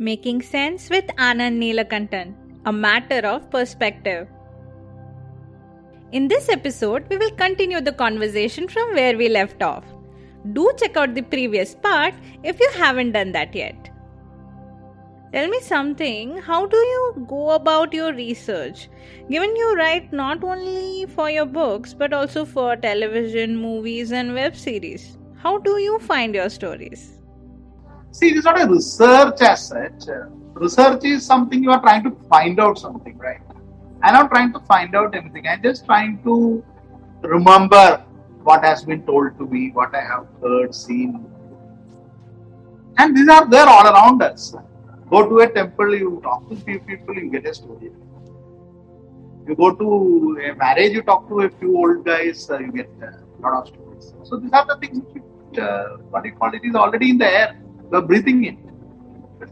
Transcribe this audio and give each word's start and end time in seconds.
Making 0.00 0.42
Sense 0.42 0.90
with 0.90 1.06
Anand 1.16 1.58
Neelakantan, 1.60 2.32
a 2.66 2.72
matter 2.72 3.26
of 3.26 3.50
perspective. 3.50 4.28
In 6.12 6.28
this 6.28 6.48
episode, 6.48 7.04
we 7.10 7.16
will 7.16 7.32
continue 7.32 7.80
the 7.80 7.90
conversation 7.90 8.68
from 8.68 8.94
where 8.94 9.18
we 9.18 9.28
left 9.28 9.60
off. 9.60 9.82
Do 10.52 10.70
check 10.78 10.96
out 10.96 11.16
the 11.16 11.22
previous 11.22 11.74
part 11.74 12.14
if 12.44 12.60
you 12.60 12.70
haven't 12.76 13.10
done 13.10 13.32
that 13.32 13.56
yet. 13.56 13.90
Tell 15.32 15.48
me 15.48 15.60
something, 15.62 16.38
how 16.38 16.66
do 16.66 16.76
you 16.76 17.26
go 17.28 17.50
about 17.50 17.92
your 17.92 18.14
research? 18.14 18.88
Given 19.28 19.56
you 19.56 19.74
write 19.74 20.12
not 20.12 20.44
only 20.44 21.06
for 21.06 21.28
your 21.28 21.46
books 21.46 21.92
but 21.92 22.12
also 22.12 22.44
for 22.44 22.76
television, 22.76 23.56
movies, 23.56 24.12
and 24.12 24.32
web 24.32 24.54
series, 24.54 25.18
how 25.38 25.58
do 25.58 25.78
you 25.78 25.98
find 25.98 26.36
your 26.36 26.50
stories? 26.50 27.17
See, 28.10 28.28
it 28.30 28.36
is 28.36 28.44
not 28.44 28.60
a 28.60 28.66
research 28.66 29.40
as 29.42 29.68
such. 29.68 30.04
Research 30.54 31.04
is 31.04 31.24
something 31.24 31.62
you 31.62 31.70
are 31.70 31.80
trying 31.80 32.02
to 32.04 32.10
find 32.28 32.58
out 32.58 32.78
something, 32.78 33.16
right? 33.18 33.40
I'm 34.02 34.14
not 34.14 34.30
trying 34.30 34.52
to 34.52 34.60
find 34.60 34.94
out 34.94 35.14
anything. 35.14 35.46
I'm 35.46 35.62
just 35.62 35.84
trying 35.84 36.22
to 36.24 36.64
remember 37.22 38.04
what 38.42 38.64
has 38.64 38.84
been 38.84 39.04
told 39.04 39.36
to 39.38 39.46
me, 39.46 39.70
what 39.72 39.94
I 39.94 40.00
have 40.00 40.26
heard, 40.42 40.74
seen. 40.74 41.26
And 42.96 43.16
these 43.16 43.28
are 43.28 43.48
there 43.48 43.68
all 43.68 43.86
around 43.86 44.22
us. 44.22 44.54
Go 45.10 45.28
to 45.28 45.38
a 45.40 45.48
temple, 45.48 45.94
you 45.94 46.20
talk 46.22 46.48
to 46.48 46.56
few 46.56 46.80
people, 46.80 47.14
you 47.14 47.30
get 47.30 47.46
a 47.46 47.54
story. 47.54 47.92
You 49.46 49.54
go 49.54 49.74
to 49.74 50.40
a 50.44 50.54
marriage, 50.54 50.92
you 50.92 51.02
talk 51.02 51.28
to 51.28 51.40
a 51.40 51.50
few 51.50 51.76
old 51.76 52.04
guys, 52.04 52.50
uh, 52.50 52.58
you 52.58 52.72
get 52.72 52.90
a 53.02 53.40
lot 53.40 53.62
of 53.62 53.68
stories. 53.68 54.12
So 54.24 54.36
these 54.36 54.52
are 54.52 54.66
the 54.66 54.76
things 54.76 55.04
which, 55.12 55.58
uh, 55.58 55.96
what 56.10 56.24
you 56.24 56.32
call 56.32 56.52
it, 56.54 56.62
is 56.64 56.74
already 56.74 57.10
in 57.10 57.18
the 57.18 57.26
air. 57.26 57.56
You're 57.90 58.02
breathing 58.02 58.44
in. 58.44 58.56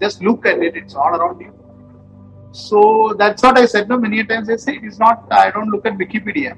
Just 0.01 0.23
look 0.23 0.45
at 0.47 0.59
it, 0.59 0.77
it's 0.77 0.95
all 0.95 1.15
around 1.15 1.41
you. 1.41 1.53
So 2.53 3.15
that's 3.19 3.43
what 3.43 3.59
I 3.59 3.67
said 3.67 3.89
no, 3.89 3.99
many 3.99 4.25
times. 4.25 4.49
I 4.51 4.57
say 4.57 4.77
it 4.77 4.85
is 4.85 4.99
not, 4.99 5.27
I 5.31 5.51
don't 5.51 5.69
look 5.69 5.87
at 5.87 5.95
Wikipedia. 5.95 6.57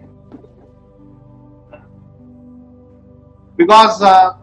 Because 3.56 4.00
uh, 4.03 4.34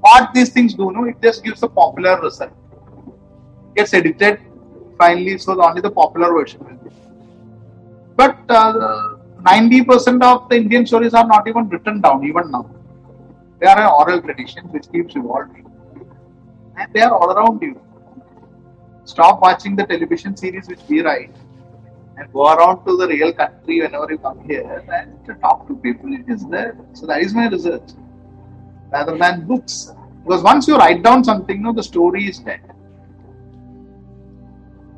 what 0.00 0.34
these 0.34 0.50
things 0.50 0.74
do, 0.74 0.90
no, 0.92 1.04
it 1.04 1.16
just 1.22 1.44
gives 1.44 1.62
a 1.62 1.68
popular 1.68 2.20
result. 2.20 2.52
Gets 3.76 3.94
edited 3.94 4.40
finally, 4.98 5.38
so 5.38 5.60
only 5.62 5.80
the 5.80 5.90
popular 5.90 6.32
version 6.32 6.60
will 6.64 6.76
be. 6.76 6.90
But 8.16 8.38
uh, 8.48 9.16
90% 9.42 10.22
of 10.22 10.48
the 10.48 10.56
Indian 10.56 10.86
stories 10.86 11.14
are 11.14 11.26
not 11.26 11.46
even 11.46 11.68
written 11.68 12.00
down, 12.00 12.24
even 12.24 12.50
now. 12.50 12.75
They 13.58 13.66
are 13.66 13.80
an 13.80 13.88
oral 13.88 14.20
tradition 14.20 14.64
which 14.68 14.90
keeps 14.92 15.16
evolving. 15.16 15.70
And 16.76 16.92
they 16.92 17.00
are 17.00 17.12
all 17.12 17.32
around 17.32 17.62
you. 17.62 17.80
Stop 19.04 19.40
watching 19.40 19.76
the 19.76 19.84
television 19.84 20.36
series 20.36 20.68
which 20.68 20.80
we 20.88 21.00
write 21.00 21.34
and 22.18 22.32
go 22.32 22.52
around 22.52 22.84
to 22.84 22.96
the 22.96 23.06
real 23.08 23.32
country 23.32 23.80
whenever 23.80 24.10
you 24.10 24.18
come 24.18 24.46
here 24.46 24.84
and 24.92 25.24
to 25.26 25.34
talk 25.34 25.66
to 25.68 25.76
people, 25.76 26.12
it 26.12 26.28
is 26.28 26.46
there. 26.48 26.76
So 26.92 27.06
that 27.06 27.22
is 27.22 27.32
my 27.34 27.48
research. 27.48 27.90
Rather 28.90 29.16
than 29.16 29.46
books. 29.46 29.92
Because 30.22 30.42
once 30.42 30.66
you 30.68 30.76
write 30.76 31.02
down 31.02 31.24
something, 31.24 31.56
you 31.56 31.62
no, 31.62 31.72
the 31.72 31.82
story 31.82 32.26
is 32.26 32.38
dead. 32.40 32.60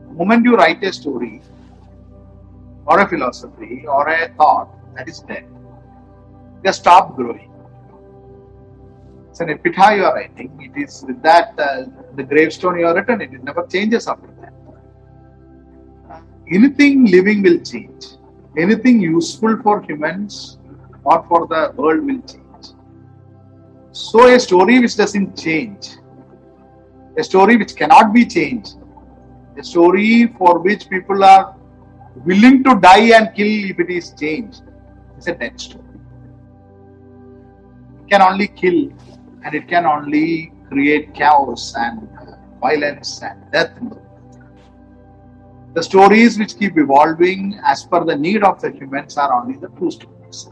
The 0.09 0.15
moment 0.15 0.45
you 0.45 0.57
write 0.57 0.83
a 0.83 0.93
story 0.93 1.43
or 2.87 3.01
a 3.01 3.09
philosophy 3.09 3.85
or 3.87 4.09
a 4.09 4.29
thought, 4.35 4.71
that 4.97 5.09
is 5.09 5.21
dead. 5.21 5.45
Just 6.65 6.81
stop 6.81 7.15
growing 7.15 7.48
it's 9.39 9.45
an 9.45 9.51
epitaph 9.51 9.97
you 9.97 10.05
are 10.05 10.15
writing. 10.15 10.51
It 10.61 10.83
is 10.83 11.05
that 11.23 11.55
uh, 11.59 11.85
the 12.17 12.25
gravestone 12.25 12.81
you 12.81 12.87
are 12.87 12.95
written. 12.95 13.21
It, 13.21 13.33
never 13.45 13.65
changes 13.67 14.09
after 14.09 14.27
that. 14.41 14.53
Anything 16.51 17.05
living 17.07 17.43
will 17.43 17.61
change. 17.61 18.07
Anything 18.57 19.01
useful 19.01 19.57
for 19.63 19.81
humans 19.83 20.59
or 21.05 21.25
for 21.29 21.47
the 21.47 21.73
world 21.77 22.05
will 22.05 22.21
change. 22.23 22.65
So 23.93 24.27
a 24.27 24.41
story 24.41 24.81
which 24.81 24.97
doesn't 24.97 25.39
change, 25.39 25.99
a 27.17 27.23
story 27.23 27.57
which 27.57 27.77
cannot 27.77 28.13
be 28.13 28.27
changed, 28.27 28.75
a 29.57 29.63
story 29.63 30.27
for 30.39 30.59
which 30.59 30.89
people 30.89 31.23
are 31.23 31.55
willing 32.25 32.65
to 32.65 32.75
die 32.81 33.17
and 33.17 33.33
kill 33.37 33.71
if 33.71 33.79
it 33.79 33.91
is 33.91 34.15
changed, 34.19 34.63
is 35.17 35.29
a 35.29 35.35
dead 35.35 35.61
story. 35.61 35.85
It 38.01 38.11
can 38.11 38.23
only 38.23 38.49
kill 38.49 38.91
and 39.45 39.55
it 39.55 39.69
can 39.69 39.87
only 39.87 40.53
create 40.69 41.15
chaos 41.15 41.75
and 41.77 42.09
uh, 42.19 42.37
violence 42.61 43.23
and 43.23 43.51
death 43.53 43.77
in 43.79 43.89
the 43.89 43.95
world. 43.95 44.05
The 45.75 45.83
stories 45.83 46.39
which 46.39 46.59
keep 46.59 46.77
evolving 46.77 47.61
as 47.65 47.85
per 47.85 48.05
the 48.05 48.17
need 48.17 48.43
of 48.43 48.61
the 48.61 48.71
humans 48.71 49.17
are 49.17 49.33
only 49.33 49.59
the 49.59 49.69
true 49.69 49.91
stories. 49.91 50.51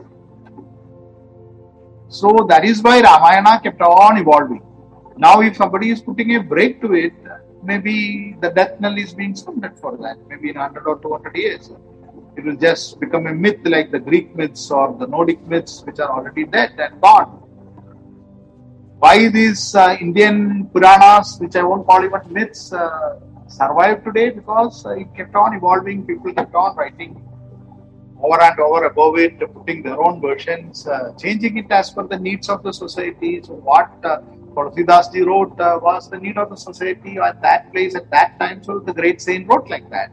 So 2.08 2.46
that 2.48 2.64
is 2.64 2.82
why 2.82 3.00
Ramayana 3.00 3.60
kept 3.62 3.80
on 3.80 4.18
evolving. 4.18 4.62
Now, 5.16 5.40
if 5.40 5.56
somebody 5.56 5.90
is 5.90 6.00
putting 6.00 6.36
a 6.36 6.42
break 6.42 6.80
to 6.82 6.94
it, 6.94 7.14
maybe 7.62 8.36
the 8.40 8.50
death 8.50 8.78
knell 8.80 8.96
is 8.96 9.14
being 9.14 9.34
sounded 9.34 9.78
for 9.78 9.96
that. 9.96 10.16
Maybe 10.28 10.50
in 10.50 10.56
100 10.56 10.86
or 10.86 10.98
200 11.00 11.36
years, 11.36 11.70
it 12.36 12.44
will 12.44 12.56
just 12.56 13.00
become 13.00 13.26
a 13.26 13.34
myth 13.34 13.60
like 13.64 13.90
the 13.90 13.98
Greek 13.98 14.36
myths 14.36 14.70
or 14.70 14.94
the 14.98 15.06
Nordic 15.06 15.44
myths, 15.46 15.82
which 15.84 15.98
are 15.98 16.10
already 16.10 16.44
dead 16.44 16.74
and 16.78 17.00
gone 17.00 17.45
why 18.98 19.28
these 19.28 19.74
uh, 19.74 19.96
Indian 20.00 20.68
Puranas, 20.72 21.38
which 21.38 21.56
I 21.56 21.62
won't 21.62 21.86
call 21.86 22.04
even 22.04 22.20
myths, 22.30 22.72
uh, 22.72 23.20
survive 23.46 24.02
today 24.04 24.30
because 24.30 24.84
uh, 24.86 24.90
it 24.90 25.14
kept 25.14 25.34
on 25.34 25.54
evolving. 25.54 26.06
People 26.06 26.32
kept 26.32 26.54
on 26.54 26.76
writing 26.76 27.22
over 28.22 28.40
and 28.42 28.58
over 28.58 28.86
above 28.86 29.18
it, 29.18 29.38
putting 29.52 29.82
their 29.82 30.00
own 30.00 30.20
versions, 30.20 30.86
uh, 30.86 31.12
changing 31.18 31.58
it 31.58 31.70
as 31.70 31.90
per 31.90 32.06
the 32.06 32.18
needs 32.18 32.48
of 32.48 32.62
the 32.62 32.72
society. 32.72 33.42
So, 33.42 33.54
what 33.54 33.90
uh, 34.02 34.20
wrote 34.54 35.60
uh, 35.60 35.78
was 35.82 36.08
the 36.08 36.18
need 36.18 36.38
of 36.38 36.48
the 36.48 36.56
society 36.56 37.18
at 37.18 37.42
that 37.42 37.70
place 37.72 37.94
at 37.94 38.10
that 38.10 38.38
time. 38.40 38.64
So, 38.64 38.78
the 38.78 38.94
great 38.94 39.20
saint 39.20 39.46
wrote 39.46 39.68
like 39.68 39.88
that. 39.90 40.10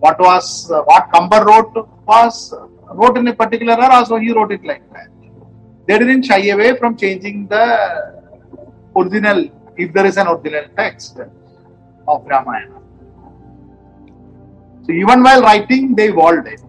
What 0.00 0.18
was 0.20 0.70
uh, 0.70 0.82
what 0.82 1.10
Kambar 1.10 1.46
wrote 1.46 1.88
was 2.06 2.54
wrote 2.92 3.16
in 3.16 3.26
a 3.28 3.34
particular 3.34 3.80
era, 3.80 4.04
so 4.04 4.16
he 4.18 4.32
wrote 4.32 4.52
it 4.52 4.64
like 4.64 4.82
that 4.92 5.08
they 5.90 5.98
didn't 5.98 6.22
shy 6.22 6.42
away 6.54 6.76
from 6.76 6.96
changing 6.96 7.48
the 7.48 7.64
original, 8.96 9.38
if 9.76 9.92
there 9.92 10.06
is 10.06 10.16
an 10.18 10.28
original 10.28 10.66
text 10.76 11.18
of 12.06 12.24
Ramayana. 12.24 12.76
So 14.84 14.92
even 14.92 15.24
while 15.24 15.42
writing, 15.42 15.96
they 15.96 16.10
evolved 16.10 16.46
it. 16.46 16.60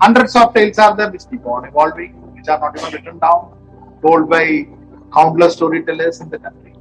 Hundreds 0.00 0.36
of 0.36 0.54
tales 0.54 0.78
are 0.78 0.96
there 0.96 1.10
which 1.10 1.28
keep 1.28 1.44
on 1.44 1.64
evolving, 1.64 2.12
which 2.36 2.46
are 2.46 2.60
not 2.60 2.78
even 2.78 2.92
written 2.92 3.18
down, 3.18 3.58
told 4.02 4.30
by 4.30 4.68
countless 5.12 5.54
storytellers 5.54 6.20
in 6.20 6.30
the 6.30 6.38
country. 6.38 6.71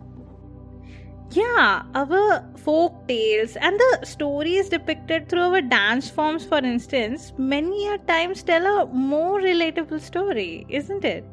Yeah, 1.32 1.84
our 1.96 2.44
folk 2.58 3.08
tales 3.08 3.56
and 3.56 3.80
the 3.80 4.06
stories 4.06 4.68
depicted 4.68 5.30
through 5.30 5.44
our 5.54 5.62
dance 5.62 6.10
forms, 6.10 6.46
for 6.46 6.58
instance, 6.58 7.32
many 7.38 7.88
a 7.88 7.98
times 8.00 8.44
tell 8.44 8.66
a 8.66 8.86
more 8.88 9.40
relatable 9.40 10.02
story, 10.02 10.66
isn't 10.68 11.06
it? 11.06 11.24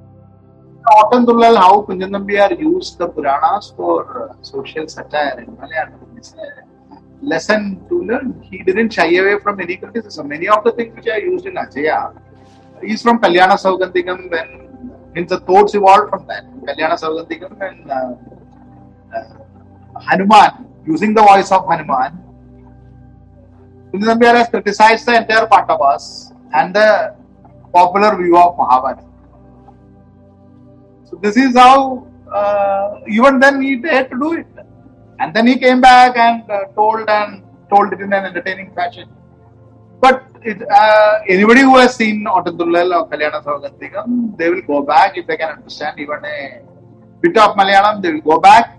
Often, 0.96 1.26
Ottamthullal, 1.26 1.56
how 1.56 1.82
Kunjan 1.82 2.10
Nambiar 2.10 2.58
used 2.58 2.98
the 2.98 3.08
Puranas 3.08 3.74
for 3.76 4.30
uh, 4.30 4.42
social 4.42 4.86
satire 4.86 5.40
in 5.40 5.56
Malayalam. 5.56 5.98
A 6.92 7.26
lesson 7.26 7.84
to 7.88 8.02
learn. 8.04 8.40
He 8.42 8.62
didn't 8.62 8.92
shy 8.92 9.16
away 9.16 9.40
from 9.42 9.60
any 9.60 9.76
criticism. 9.76 10.28
Many 10.28 10.48
of 10.48 10.62
the 10.62 10.72
things 10.72 10.94
which 10.94 11.08
I 11.08 11.16
used 11.16 11.46
in 11.46 11.54
Ajaya 11.54 12.16
is 12.82 13.02
from 13.02 13.18
Kalyana 13.18 13.58
Saugandhikam 13.58 14.30
when 14.30 15.12
means 15.12 15.30
the 15.30 15.40
thoughts 15.40 15.74
evolved 15.74 16.10
from 16.10 16.26
that. 16.28 16.44
Kalyana 16.62 16.96
Saugandhikam 16.98 17.60
and 17.60 17.90
uh, 17.90 18.14
uh, 19.16 19.34
Hanuman, 20.00 20.66
using 20.86 21.14
the 21.14 21.22
voice 21.22 21.50
of 21.52 21.66
Hanuman. 21.66 22.24
Nambiar 23.92 24.36
has 24.36 24.48
criticized 24.48 25.06
the 25.06 25.16
entire 25.16 25.46
Pandavas 25.46 26.32
and 26.54 26.74
the 26.74 27.14
popular 27.72 28.16
view 28.16 28.36
of 28.36 28.56
Mahabharata. 28.56 29.04
So 31.04 31.16
this 31.16 31.36
is 31.36 31.56
how 31.56 32.06
uh, 32.32 33.00
even 33.08 33.40
then 33.40 33.62
he 33.62 33.80
had 33.82 34.10
to 34.10 34.18
do 34.18 34.32
it. 34.34 34.46
And 35.20 35.34
then 35.34 35.46
he 35.46 35.58
came 35.58 35.80
back 35.80 36.16
and 36.16 36.48
uh, 36.50 36.66
told 36.74 37.08
and 37.08 37.42
told 37.70 37.92
it 37.92 38.00
in 38.00 38.12
an 38.12 38.26
entertaining 38.26 38.72
fashion. 38.74 39.08
But 40.00 40.24
it, 40.42 40.62
uh, 40.70 41.14
anybody 41.26 41.62
who 41.62 41.76
has 41.76 41.96
seen 41.96 42.24
Ottamthullal 42.24 42.94
or 42.94 43.08
Kalyana 43.08 43.42
Saugandhikam, 43.42 44.36
they 44.36 44.48
will 44.50 44.62
go 44.62 44.82
back 44.82 45.16
if 45.16 45.26
they 45.26 45.36
can 45.36 45.50
understand 45.50 45.98
even 45.98 46.24
a 46.24 46.60
bit 47.20 47.36
of 47.36 47.56
Malayalam, 47.56 48.00
they 48.00 48.12
will 48.12 48.20
go 48.20 48.38
back 48.38 48.77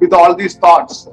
with 0.00 0.12
all 0.12 0.34
these 0.34 0.56
thoughts, 0.56 1.08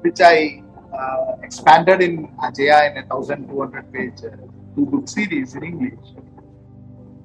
which 0.00 0.20
I 0.20 0.62
uh, 0.92 1.36
expanded 1.42 2.02
in 2.02 2.28
Ajaya 2.38 2.90
in 2.90 2.98
a 2.98 3.06
1200 3.06 3.92
page 3.92 4.18
uh, 4.24 4.36
two 4.74 4.86
book 4.86 5.08
series 5.08 5.54
in 5.54 5.64
English, 5.64 5.98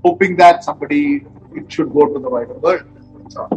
hoping 0.04 0.36
that 0.38 0.64
somebody 0.64 1.26
it 1.56 1.72
should 1.72 1.94
go 1.94 2.06
to 2.14 2.20
the 2.20 2.30
wider 2.30 2.54
world. 2.54 2.84
So, 3.30 3.48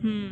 Hmm. 0.00 0.28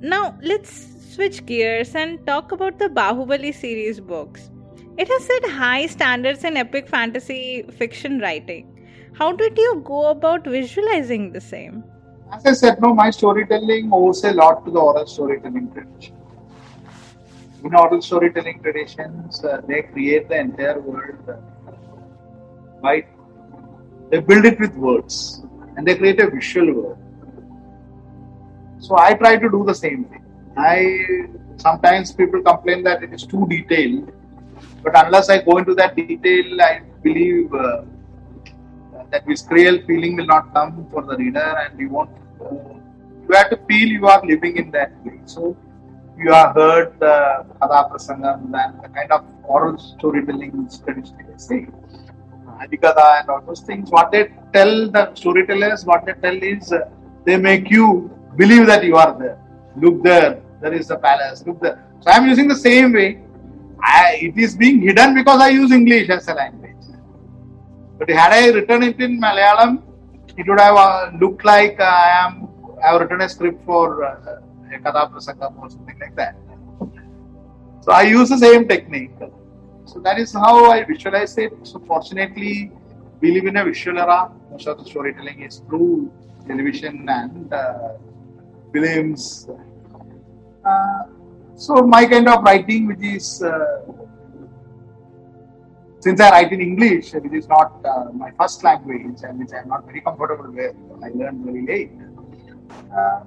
Now 0.00 0.38
let's 0.40 1.14
switch 1.14 1.44
gears 1.44 1.94
and 1.94 2.26
talk 2.26 2.52
about 2.52 2.78
the 2.78 2.88
Bahubali 2.88 3.54
series 3.54 4.00
books. 4.00 4.50
It 4.96 5.08
has 5.08 5.24
set 5.24 5.50
high 5.50 5.86
standards 5.86 6.44
in 6.44 6.56
epic 6.56 6.88
fantasy 6.88 7.64
fiction 7.78 8.18
writing. 8.18 8.66
How 9.14 9.32
did 9.32 9.58
you 9.58 9.82
go 9.84 10.06
about 10.06 10.46
visualizing 10.46 11.32
the 11.32 11.40
same? 11.40 11.84
As 12.32 12.46
I 12.46 12.52
said, 12.52 12.80
no, 12.80 12.94
my 12.94 13.10
storytelling 13.10 13.90
owes 13.92 14.24
a 14.24 14.32
lot 14.32 14.64
to 14.64 14.70
the 14.70 14.78
oral 14.78 15.06
storytelling 15.06 15.72
tradition. 15.72 16.16
In 17.64 17.74
oral 17.74 18.00
storytelling 18.00 18.60
traditions, 18.62 19.44
uh, 19.44 19.60
they 19.66 19.82
create 19.82 20.28
the 20.28 20.38
entire 20.38 20.80
world, 20.80 21.28
uh, 21.28 21.36
right? 22.82 23.06
They 24.10 24.20
build 24.20 24.44
it 24.44 24.58
with 24.58 24.74
words 24.74 25.42
and 25.76 25.86
they 25.86 25.96
create 25.96 26.20
a 26.20 26.30
visual 26.30 26.72
world. 26.74 26.98
So 28.78 28.96
I 28.98 29.14
try 29.14 29.36
to 29.36 29.50
do 29.50 29.64
the 29.66 29.74
same 29.74 30.04
thing. 30.04 30.24
I 30.56 31.26
sometimes 31.58 32.12
people 32.12 32.42
complain 32.42 32.82
that 32.84 33.02
it 33.02 33.12
is 33.12 33.24
too 33.24 33.46
detailed, 33.48 34.10
but 34.82 34.92
unless 35.04 35.28
I 35.28 35.42
go 35.42 35.58
into 35.58 35.74
that 35.74 35.94
detail, 35.94 36.60
I 36.60 36.80
believe 37.02 37.52
uh, 37.54 37.82
that 39.10 39.26
visceral 39.26 39.80
feeling 39.86 40.16
will 40.16 40.26
not 40.26 40.52
come 40.54 40.86
for 40.90 41.02
the 41.02 41.16
reader, 41.16 41.50
and 41.62 41.78
you 41.78 41.88
won't. 41.88 42.10
Uh, 42.40 42.74
you 43.28 43.36
have 43.36 43.50
to 43.50 43.58
feel 43.68 43.88
you 43.88 44.06
are 44.06 44.24
living 44.24 44.56
in 44.56 44.70
that 44.72 44.92
way. 45.04 45.20
So 45.24 45.56
you 46.18 46.32
have 46.32 46.54
heard 46.54 46.98
the 46.98 47.46
Katha 47.60 47.90
Prasangam 47.90 48.52
and 48.62 48.82
the 48.82 48.88
kind 48.88 49.10
of 49.12 49.24
oral 49.44 49.78
storytelling 49.78 50.66
is 50.66 50.78
traditionally 50.78 51.34
say. 51.36 51.66
Adikada 52.62 53.20
and 53.20 53.28
all 53.30 53.40
those 53.40 53.60
things. 53.60 53.90
What 53.90 54.10
they 54.12 54.30
tell 54.52 54.90
the 54.90 55.14
storytellers, 55.14 55.84
what 55.84 56.04
they 56.04 56.12
tell 56.12 56.36
is 56.42 56.72
uh, 56.72 56.80
they 57.24 57.36
make 57.36 57.70
you 57.70 58.10
believe 58.36 58.66
that 58.66 58.84
you 58.84 58.96
are 58.96 59.18
there. 59.18 59.38
Look 59.76 60.02
there, 60.02 60.42
there 60.60 60.74
is 60.74 60.88
the 60.88 60.98
palace. 60.98 61.42
Look 61.46 61.60
there. 61.60 61.82
So 62.00 62.10
I 62.10 62.16
am 62.16 62.28
using 62.28 62.48
the 62.48 62.56
same 62.56 62.92
way. 62.92 63.20
I, 63.82 64.18
it 64.20 64.36
is 64.36 64.56
being 64.56 64.82
hidden 64.82 65.14
because 65.14 65.40
I 65.40 65.48
use 65.48 65.72
English 65.72 66.10
as 66.10 66.28
a 66.28 66.34
language. 66.34 66.79
But 68.00 68.08
had 68.08 68.32
I 68.32 68.48
written 68.48 68.82
it 68.82 68.98
in 68.98 69.20
Malayalam, 69.20 69.82
it 70.38 70.48
would 70.48 70.58
have 70.58 70.74
uh, 70.74 71.10
looked 71.20 71.44
like 71.44 71.78
I 71.78 72.24
am. 72.24 72.48
I 72.82 72.92
have 72.92 73.00
written 73.02 73.20
a 73.20 73.28
script 73.28 73.62
for 73.66 74.04
uh, 74.04 74.40
a 74.74 74.78
Katha 74.78 75.12
Prasangam 75.12 75.58
or 75.60 75.68
something 75.68 75.98
like 76.00 76.16
that. 76.16 76.34
So 77.82 77.92
I 77.92 78.04
use 78.04 78.30
the 78.30 78.38
same 78.38 78.66
technique. 78.66 79.10
So 79.84 80.00
that 80.00 80.18
is 80.18 80.32
how 80.32 80.70
I 80.70 80.82
visualize 80.84 81.36
it. 81.36 81.52
So 81.62 81.78
fortunately, 81.80 82.72
we 83.20 83.32
live 83.32 83.44
in 83.44 83.58
a 83.58 83.64
visual 83.66 83.98
era. 83.98 84.32
Most 84.50 84.66
of 84.66 84.78
the 84.78 84.84
storytelling 84.86 85.42
is 85.42 85.58
through 85.68 86.10
television 86.46 87.06
and 87.06 87.52
uh, 87.52 87.98
films. 88.72 89.46
Uh, 90.64 91.02
so 91.54 91.82
my 91.82 92.06
kind 92.06 92.30
of 92.30 92.42
writing, 92.44 92.86
which 92.86 93.02
is 93.02 93.42
uh, 93.42 93.82
since 96.00 96.18
I 96.20 96.30
write 96.30 96.52
in 96.52 96.60
English, 96.62 97.12
which 97.12 97.32
is 97.32 97.46
not 97.46 97.84
uh, 97.84 98.10
my 98.12 98.30
first 98.38 98.64
language 98.64 99.20
and 99.22 99.38
which 99.38 99.52
I 99.52 99.58
am 99.58 99.68
not 99.68 99.84
very 99.84 100.00
comfortable 100.00 100.50
with, 100.50 100.74
I 101.04 101.08
learned 101.08 101.44
very 101.44 101.66
late. 101.66 101.92
Uh, 102.96 103.20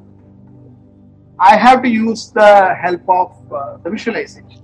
I 1.40 1.56
have 1.56 1.84
to 1.84 1.90
use 1.90 2.31
the 2.31 2.74
help 2.74 3.08
of 3.08 3.54
uh, 3.54 3.78
the 3.78 3.92
visualization. 3.92 4.62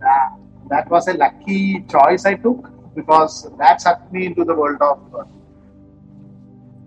That, 0.00 0.30
that 0.68 0.90
was 0.90 1.06
a 1.06 1.14
lucky 1.14 1.84
choice 1.88 2.26
I 2.26 2.34
took 2.34 2.70
because 2.96 3.48
that 3.58 3.80
sucked 3.80 4.12
me 4.12 4.26
into 4.26 4.44
the 4.44 4.54
world 4.54 4.82
of 4.82 5.14
uh, 5.14 5.24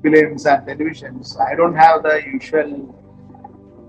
films 0.04 0.46
and 0.46 0.68
televisions. 0.68 1.40
I 1.40 1.56
don't 1.56 1.76
have 1.76 2.04
the 2.04 2.22
usual 2.26 2.96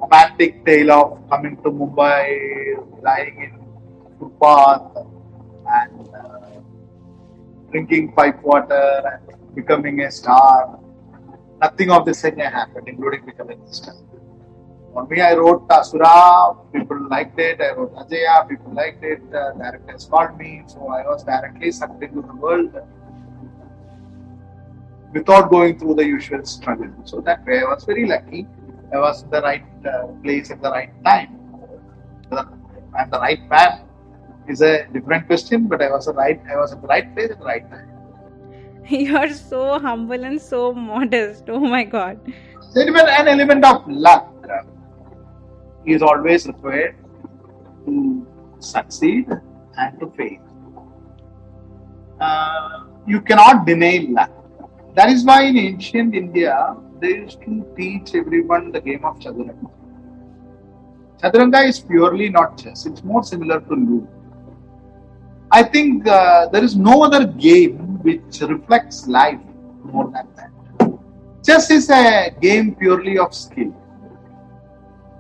romantic 0.01 0.65
tale 0.65 0.93
of 0.93 1.29
coming 1.29 1.57
to 1.57 1.71
Mumbai, 1.71 3.03
lying 3.03 3.43
in 3.43 4.19
footpath 4.19 5.10
drinking 7.71 8.13
pipe 8.13 8.43
water 8.43 9.03
and 9.13 9.55
becoming 9.55 10.01
a 10.01 10.11
star. 10.11 10.79
Nothing 11.61 11.91
of 11.91 12.05
this 12.05 12.23
thing 12.23 12.39
happened, 12.39 12.89
including 12.89 13.25
becoming 13.27 13.61
a 13.61 13.73
star. 13.73 13.95
For 14.93 15.07
me, 15.07 15.21
I 15.21 15.35
wrote 15.35 15.67
Asura, 15.71 16.57
people 16.73 17.09
liked 17.09 17.39
it. 17.39 17.61
I 17.61 17.73
wrote 17.73 17.95
Ajaya, 17.95 18.49
people 18.49 18.73
liked 18.75 19.05
it. 19.05 19.23
Uh, 19.33 19.53
directors 19.53 20.07
called 20.07 20.37
me, 20.37 20.65
so 20.67 20.89
I 20.89 21.03
was 21.07 21.23
directly 21.23 21.71
sucked 21.71 22.03
into 22.03 22.23
the 22.23 22.35
world 22.35 22.75
without 25.13 25.51
going 25.51 25.79
through 25.79 25.95
the 25.95 26.05
usual 26.05 26.45
struggle. 26.45 26.91
So 27.05 27.21
that 27.21 27.45
way, 27.47 27.61
I 27.61 27.65
was 27.65 27.85
very 27.85 28.07
lucky. 28.07 28.47
I 28.93 28.99
was 28.99 29.23
in 29.23 29.31
the 29.31 29.43
right 29.43 29.65
uh, 29.87 30.07
place 30.25 30.51
at 30.51 30.61
the 30.61 30.71
right 30.71 30.93
time. 31.05 31.37
I'm 32.33 33.11
the 33.11 33.21
right 33.21 33.49
man 33.49 33.90
is 34.51 34.61
a 34.63 34.87
different 34.93 35.27
question, 35.27 35.67
but 35.67 35.83
I 35.83 35.91
was 35.91 36.09
a 36.09 36.13
right. 36.13 36.41
I 36.51 36.57
was 36.57 36.73
at 36.73 36.83
the 36.83 36.89
right 36.89 37.15
place 37.15 37.31
at 37.31 37.39
the 37.39 37.45
right 37.45 37.71
time. 37.71 37.89
You're 38.89 39.31
so 39.31 39.79
humble 39.79 40.25
and 40.25 40.41
so 40.41 40.73
modest. 40.73 41.45
Oh 41.49 41.61
my 41.61 41.85
god. 41.85 42.21
Even 42.77 43.09
an 43.09 43.29
element 43.29 43.65
of 43.65 43.87
luck 43.89 44.27
is 45.85 46.03
always 46.03 46.47
required 46.47 46.97
to 47.87 48.27
succeed 48.59 49.29
and 49.79 50.01
to 50.01 50.11
fail. 50.17 50.41
Uh, 52.21 52.85
you 53.07 53.21
cannot 53.21 53.67
deny 53.67 54.07
luck. 54.09 54.31
That 54.95 55.09
is 55.09 55.25
why 55.25 55.43
in 55.45 55.57
ancient 55.57 56.15
India 56.15 56.77
they 57.01 57.09
used 57.09 57.41
to 57.43 57.65
teach 57.77 58.15
everyone 58.15 58.73
the 58.73 58.81
game 58.81 59.05
of 59.05 59.19
Chaturanga. 59.19 59.71
Chaturanga 61.23 61.67
is 61.67 61.81
purely 61.81 62.29
not 62.29 62.59
chess, 62.59 62.87
it's 62.87 63.03
more 63.03 63.23
similar 63.23 63.61
to 63.61 63.75
Ludo. 63.75 64.20
I 65.53 65.63
think 65.65 66.07
uh, 66.07 66.49
there 66.49 66.63
is 66.63 66.77
no 66.77 67.03
other 67.03 67.27
game 67.27 67.99
which 68.03 68.41
reflects 68.41 69.09
life 69.09 69.41
more 69.83 70.11
than 70.11 70.29
that. 70.37 70.51
Chess 71.45 71.71
is 71.71 71.91
a 71.91 72.31
game 72.41 72.75
purely 72.77 73.19
of 73.19 73.35
skill. 73.35 73.75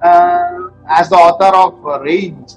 Uh, 0.03 0.69
as 0.89 1.09
the 1.11 1.17
author 1.17 1.57
of 1.57 2.03
Range 2.03 2.49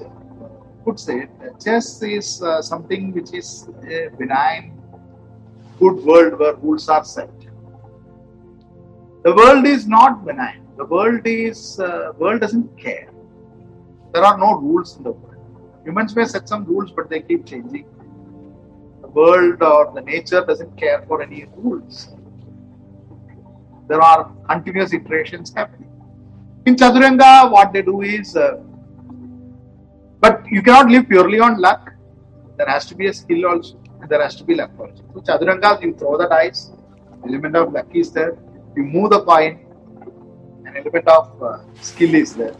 puts 0.85 1.07
it, 1.07 1.29
chess 1.63 2.01
is 2.03 2.43
uh, 2.43 2.61
something 2.61 3.11
which 3.11 3.33
is 3.33 3.67
a 3.89 4.09
benign, 4.17 4.79
good 5.79 5.95
world 6.03 6.39
where 6.39 6.55
rules 6.55 6.87
are 6.89 7.03
set. 7.03 7.31
The 9.23 9.33
world 9.33 9.65
is 9.65 9.87
not 9.87 10.25
benign. 10.25 10.61
The 10.77 10.85
world 10.85 11.21
is 11.25 11.79
uh, 11.79 12.11
world 12.17 12.41
doesn't 12.41 12.77
care. 12.77 13.09
There 14.13 14.23
are 14.23 14.37
no 14.37 14.59
rules 14.59 14.97
in 14.97 15.03
the 15.03 15.11
world. 15.11 15.32
Humans 15.85 16.15
may 16.15 16.25
set 16.25 16.47
some 16.47 16.65
rules, 16.65 16.91
but 16.91 17.09
they 17.09 17.21
keep 17.21 17.45
changing. 17.45 17.85
The 19.01 19.07
world 19.07 19.61
or 19.61 19.91
the 19.93 20.01
nature 20.01 20.43
doesn't 20.45 20.77
care 20.77 21.03
for 21.07 21.21
any 21.21 21.45
rules. 21.55 22.09
There 23.87 24.01
are 24.01 24.31
continuous 24.49 24.93
iterations 24.93 25.53
happening. 25.53 25.89
In 26.65 26.75
Chaturanga, 26.75 27.51
what 27.51 27.73
they 27.73 27.81
do 27.81 28.01
is, 28.01 28.35
uh, 28.35 28.57
but 30.21 30.43
you 30.49 30.61
cannot 30.61 30.89
live 30.89 31.09
purely 31.09 31.39
on 31.39 31.59
luck. 31.59 31.93
There 32.57 32.67
has 32.67 32.85
to 32.85 32.95
be 32.95 33.07
a 33.07 33.13
skill 33.13 33.45
also. 33.45 33.77
and 34.03 34.11
there 34.11 34.21
has 34.21 34.35
to 34.35 34.43
be 34.43 34.55
luck 34.55 34.71
also. 34.77 35.03
So 35.13 35.21
Chaturanga, 35.21 35.81
you 35.81 35.93
throw 35.95 36.17
the 36.17 36.27
dice, 36.27 36.71
element 37.25 37.55
of 37.55 37.71
luck 37.71 37.87
is 37.93 38.11
there, 38.11 38.37
you 38.75 38.83
move 38.83 39.11
the 39.11 39.23
coin, 39.23 39.59
an 40.65 40.75
element 40.77 41.07
of 41.07 41.41
uh, 41.41 41.59
skill 41.81 42.13
is 42.13 42.35
there. 42.35 42.55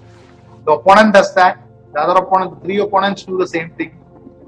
The 0.66 0.72
opponent 0.72 1.14
does 1.14 1.34
that, 1.36 1.63
the 1.94 2.00
other 2.00 2.20
opponent, 2.24 2.64
three 2.64 2.80
opponents 2.80 3.24
do 3.24 3.38
the 3.38 3.48
same 3.48 3.70
thing. 3.72 4.00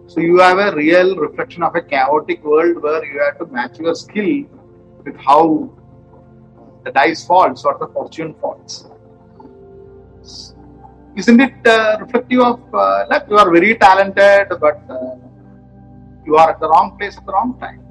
So 0.07 0.19
you 0.19 0.39
have 0.39 0.57
a 0.57 0.75
real 0.75 1.15
reflection 1.15 1.63
of 1.63 1.75
a 1.75 1.81
chaotic 1.81 2.43
world 2.43 2.81
where 2.81 3.03
you 3.05 3.19
have 3.19 3.37
to 3.39 3.45
match 3.45 3.79
your 3.79 3.95
skill 3.95 4.45
with 5.03 5.15
how 5.17 5.71
the 6.83 6.91
dice 6.91 7.25
falls 7.25 7.65
or 7.65 7.77
the 7.79 7.87
fortune 7.87 8.35
falls. 8.35 8.89
Isn't 11.15 11.39
it 11.39 11.67
uh, 11.67 11.97
reflective 12.01 12.41
of 12.41 12.59
uh, 12.73 13.05
luck? 13.09 13.25
You 13.29 13.37
are 13.37 13.51
very 13.51 13.75
talented, 13.75 14.47
but 14.59 14.81
uh, 14.89 15.15
you 16.25 16.35
are 16.35 16.49
at 16.51 16.59
the 16.59 16.67
wrong 16.67 16.97
place 16.97 17.17
at 17.17 17.25
the 17.25 17.31
wrong 17.31 17.57
time. 17.59 17.81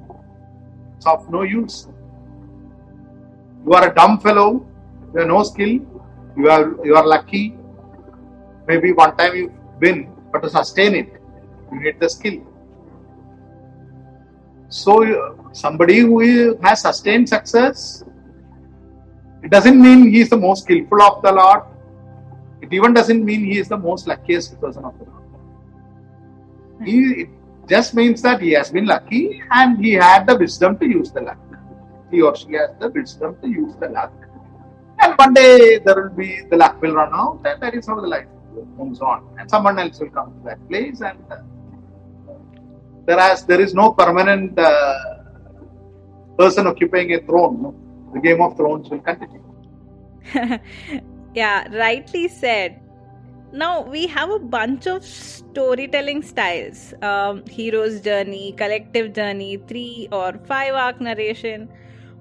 It's 0.95 1.05
of 1.05 1.29
no 1.29 1.41
use. 1.41 1.87
You 3.65 3.73
are 3.73 3.91
a 3.91 3.95
dumb 3.95 4.19
fellow, 4.19 4.65
you 5.13 5.19
have 5.19 5.27
no 5.27 5.43
skill, 5.43 5.79
you 6.37 6.49
are 6.49 6.85
you 6.85 6.95
are 6.95 7.05
lucky. 7.05 7.57
Maybe 8.67 8.93
one 8.93 9.15
time 9.15 9.35
you 9.35 9.53
win, 9.79 10.11
but 10.31 10.41
to 10.43 10.49
sustain 10.49 10.95
it, 10.95 11.21
you 11.71 11.79
need 11.81 11.99
the 11.99 12.09
skill. 12.09 12.41
So 14.69 15.49
somebody 15.53 15.99
who 15.99 16.57
has 16.61 16.81
sustained 16.81 17.29
success, 17.29 18.03
it 19.43 19.51
doesn't 19.51 19.79
mean 19.79 20.09
he 20.09 20.21
is 20.21 20.29
the 20.29 20.37
most 20.37 20.63
skillful 20.63 21.01
of 21.01 21.21
the 21.21 21.31
lot. 21.31 21.71
It 22.61 22.73
even 22.73 22.93
doesn't 22.93 23.23
mean 23.23 23.45
he 23.45 23.59
is 23.59 23.67
the 23.69 23.77
most 23.77 24.07
luckiest 24.07 24.59
person 24.59 24.85
of 24.85 24.97
the 24.97 25.05
lot. 25.05 25.23
He, 26.83 27.21
it 27.21 27.29
just 27.67 27.93
means 27.93 28.21
that 28.23 28.41
he 28.41 28.51
has 28.51 28.71
been 28.71 28.85
lucky 28.85 29.41
and 29.51 29.77
he 29.83 29.93
had 29.93 30.25
the 30.25 30.37
wisdom 30.37 30.77
to 30.79 30.85
use 30.85 31.11
the 31.11 31.21
luck. 31.21 31.37
He 32.09 32.21
or 32.21 32.35
she 32.35 32.53
has 32.53 32.71
the 32.79 32.89
wisdom 32.89 33.37
to 33.41 33.47
use 33.47 33.75
the 33.79 33.89
luck. 33.89 34.13
And 34.99 35.13
one 35.17 35.33
day 35.33 35.77
there 35.79 35.95
will 35.95 36.09
be 36.09 36.41
the 36.49 36.57
luck 36.57 36.81
will 36.81 36.93
run 36.93 37.13
out, 37.13 37.41
and 37.45 37.61
that 37.61 37.75
is 37.75 37.85
how 37.87 37.99
the 37.99 38.07
life 38.07 38.27
moves 38.77 39.01
on. 39.01 39.27
And 39.39 39.49
someone 39.49 39.77
else 39.79 39.99
will 39.99 40.09
come 40.09 40.33
to 40.33 40.43
that 40.45 40.67
place, 40.69 41.01
and 41.01 41.19
uh, 41.31 41.37
Whereas 43.05 43.45
there 43.45 43.61
is 43.61 43.75
no 43.75 43.91
permanent 43.91 44.57
uh, 44.57 44.95
person 46.37 46.65
occupying 46.65 47.13
a 47.13 47.19
throne. 47.21 47.73
The 48.13 48.19
Game 48.19 48.41
of 48.41 48.57
Thrones 48.57 48.89
will 48.89 48.99
continue. 48.99 49.43
yeah, 51.35 51.67
rightly 51.71 52.27
said. 52.27 52.81
Now 53.53 53.81
we 53.81 54.07
have 54.07 54.31
a 54.31 54.39
bunch 54.39 54.87
of 54.87 55.05
storytelling 55.05 56.23
styles 56.23 56.93
um, 57.03 57.45
hero's 57.45 58.01
journey, 58.01 58.53
collective 58.57 59.13
journey, 59.13 59.57
three 59.67 60.09
or 60.11 60.33
five 60.45 60.73
arc 60.73 60.99
narration. 60.99 61.69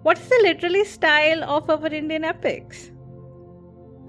What 0.03 0.19
is 0.19 0.29
the 0.29 0.41
literary 0.43 0.85
style 0.85 1.43
of 1.45 1.71
our 1.71 1.87
Indian 1.87 2.25
epics? 2.25 2.91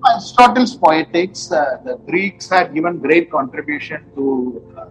Aristotle's 0.10 0.76
poetics, 0.76 1.52
uh, 1.52 1.78
the 1.84 1.98
Greeks 2.06 2.50
had 2.50 2.74
given 2.74 3.00
great 3.00 3.32
contribution 3.32 4.06
to 4.16 4.62
uh, 4.78 4.86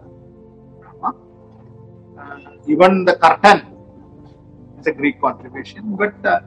even 2.66 3.04
the 3.04 3.14
curtain 3.16 3.66
is 4.78 4.86
a 4.86 4.92
Greek 4.92 5.20
contribution, 5.20 5.96
but 5.96 6.14
uh, 6.24 6.40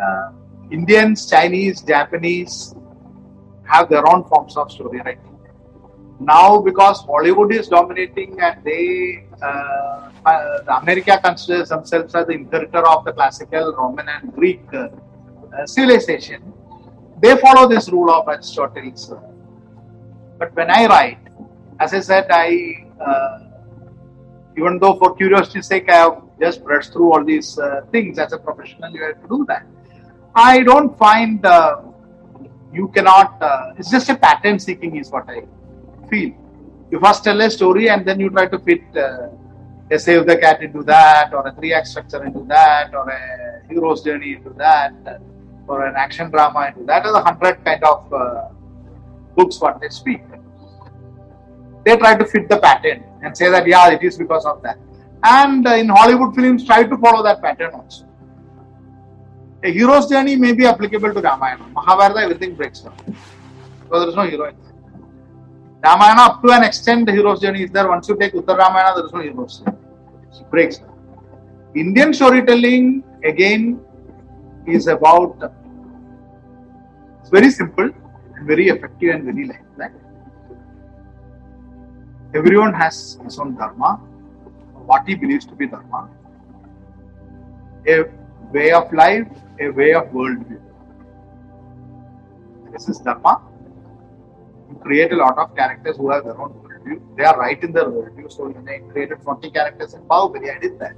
uh, 0.00 0.32
Indians, 0.70 1.28
Chinese, 1.28 1.80
Japanese 1.82 2.74
have 3.64 3.88
their 3.88 4.06
own 4.08 4.24
forms 4.24 4.56
of 4.56 4.70
story 4.70 5.00
writing. 5.00 5.38
Now, 6.20 6.60
because 6.60 7.00
Hollywood 7.00 7.52
is 7.52 7.68
dominating 7.68 8.40
and 8.40 8.62
they, 8.64 9.26
uh, 9.42 10.10
uh 10.24 10.80
America 10.80 11.20
considers 11.22 11.70
themselves 11.70 12.14
as 12.14 12.26
the 12.26 12.32
inheritor 12.32 12.86
of 12.86 13.04
the 13.04 13.12
classical 13.12 13.74
Roman 13.74 14.08
and 14.08 14.32
Greek 14.34 14.62
uh, 14.72 14.88
uh, 15.58 15.66
civilization, 15.66 16.52
they 17.20 17.36
follow 17.38 17.68
this 17.68 17.88
rule 17.88 18.10
of 18.10 18.28
Aristotle's. 18.28 19.12
But 20.38 20.54
when 20.54 20.70
I 20.70 20.86
write, 20.86 21.18
as 21.80 21.94
I 21.94 22.00
said, 22.00 22.26
I 22.30 22.84
even 24.56 24.78
though 24.78 24.94
for 24.94 25.14
curiosity's 25.16 25.66
sake 25.66 25.90
I 25.90 25.96
have 25.96 26.22
just 26.40 26.62
brushed 26.64 26.92
through 26.92 27.12
all 27.12 27.24
these 27.24 27.58
uh, 27.58 27.82
things 27.90 28.18
as 28.18 28.32
a 28.32 28.38
professional, 28.38 28.90
you 28.92 29.02
have 29.02 29.20
to 29.22 29.28
do 29.28 29.44
that. 29.48 29.66
I 30.34 30.62
don't 30.62 30.96
find 30.98 31.44
uh, 31.44 31.82
you 32.72 32.88
cannot. 32.88 33.40
Uh, 33.40 33.74
it's 33.78 33.90
just 33.90 34.08
a 34.08 34.16
pattern 34.16 34.58
seeking, 34.58 34.96
is 34.96 35.10
what 35.10 35.28
I 35.28 35.42
feel. 36.08 36.34
You 36.90 37.00
first 37.00 37.24
tell 37.24 37.40
a 37.40 37.50
story 37.50 37.88
and 37.88 38.06
then 38.06 38.20
you 38.20 38.30
try 38.30 38.46
to 38.46 38.58
fit 38.58 38.82
uh, 38.96 39.28
a 39.90 39.98
save 39.98 40.26
the 40.26 40.36
cat 40.36 40.62
into 40.62 40.82
that, 40.84 41.32
or 41.32 41.46
a 41.46 41.52
three 41.54 41.72
act 41.72 41.88
structure 41.88 42.24
into 42.24 42.44
that, 42.44 42.94
or 42.94 43.08
a 43.08 43.62
hero's 43.68 44.02
journey 44.02 44.34
into 44.34 44.50
that, 44.50 44.92
or 45.66 45.86
an 45.86 45.94
action 45.96 46.30
drama 46.30 46.68
into 46.68 46.84
that. 46.86 47.04
Are 47.06 47.12
the 47.12 47.22
hundred 47.22 47.64
kind 47.64 47.82
of 47.84 48.12
uh, 48.12 48.48
books 49.36 49.60
what 49.60 49.80
they 49.80 49.88
speak. 49.88 50.22
They 51.84 51.96
try 51.96 52.16
to 52.16 52.24
fit 52.24 52.48
the 52.48 52.58
pattern 52.58 53.04
and 53.22 53.36
say 53.36 53.50
that 53.50 53.66
yeah 53.66 53.90
it 53.90 54.02
is 54.02 54.16
because 54.16 54.46
of 54.46 54.62
that. 54.62 54.78
And 55.22 55.66
uh, 55.66 55.74
in 55.74 55.88
hollywood 55.88 56.34
films 56.34 56.66
try 56.66 56.84
to 56.84 56.96
follow 56.98 57.22
that 57.22 57.42
pattern 57.42 57.72
also. 57.74 58.06
A 59.62 59.72
hero's 59.72 60.08
journey 60.08 60.36
may 60.36 60.52
be 60.52 60.66
applicable 60.66 61.14
to 61.14 61.20
ramayana. 61.20 61.66
Mahabharata 61.68 62.20
everything 62.20 62.54
breaks 62.54 62.80
down. 62.80 62.96
Because 63.06 64.00
there 64.02 64.08
is 64.08 64.16
no 64.16 64.22
hero 64.22 64.48
in 64.48 64.56
ramayana 65.82 66.22
up 66.22 66.42
to 66.42 66.50
an 66.50 66.64
extent 66.64 67.06
the 67.06 67.12
hero's 67.12 67.40
journey 67.40 67.64
is 67.64 67.70
there. 67.70 67.88
Once 67.88 68.08
you 68.08 68.16
take 68.16 68.32
uttar 68.34 68.58
ramayana 68.58 68.96
there 68.96 69.06
is 69.06 69.12
no 69.12 69.20
hero's 69.20 69.58
journey. 69.58 69.78
It 70.40 70.50
breaks 70.50 70.78
down. 70.78 70.92
Indian 71.74 72.14
storytelling 72.14 73.02
again 73.24 73.83
is 74.66 74.86
about 74.86 75.52
it's 77.20 77.30
very 77.30 77.50
simple 77.50 77.90
and 78.36 78.46
very 78.46 78.68
effective 78.68 79.14
and 79.14 79.24
very 79.24 79.46
light 79.46 79.64
everyone 82.34 82.74
has 82.74 83.18
his 83.22 83.38
own 83.38 83.54
dharma, 83.56 83.94
what 84.90 85.06
he 85.06 85.14
believes 85.14 85.46
to 85.46 85.54
be 85.54 85.66
dharma, 85.66 86.10
a 87.86 88.04
way 88.52 88.72
of 88.72 88.92
life, 88.92 89.28
a 89.60 89.68
way 89.68 89.94
of 89.94 90.04
worldview. 90.08 90.60
This 92.72 92.88
is 92.88 92.98
dharma. 92.98 93.40
You 94.68 94.76
create 94.82 95.12
a 95.12 95.16
lot 95.16 95.38
of 95.38 95.54
characters 95.54 95.96
who 95.96 96.10
have 96.10 96.24
their 96.24 96.40
own 96.40 96.52
worldview. 96.54 97.16
They 97.16 97.24
are 97.24 97.38
right 97.38 97.62
in 97.62 97.72
their 97.72 97.84
worldview. 97.84 98.32
So 98.32 98.48
when 98.48 98.68
I 98.68 98.78
created 98.92 99.22
40 99.22 99.50
characters 99.50 99.94
in 99.94 100.00
Bahubali. 100.02 100.54
I 100.54 100.58
did 100.58 100.78
that. 100.80 100.96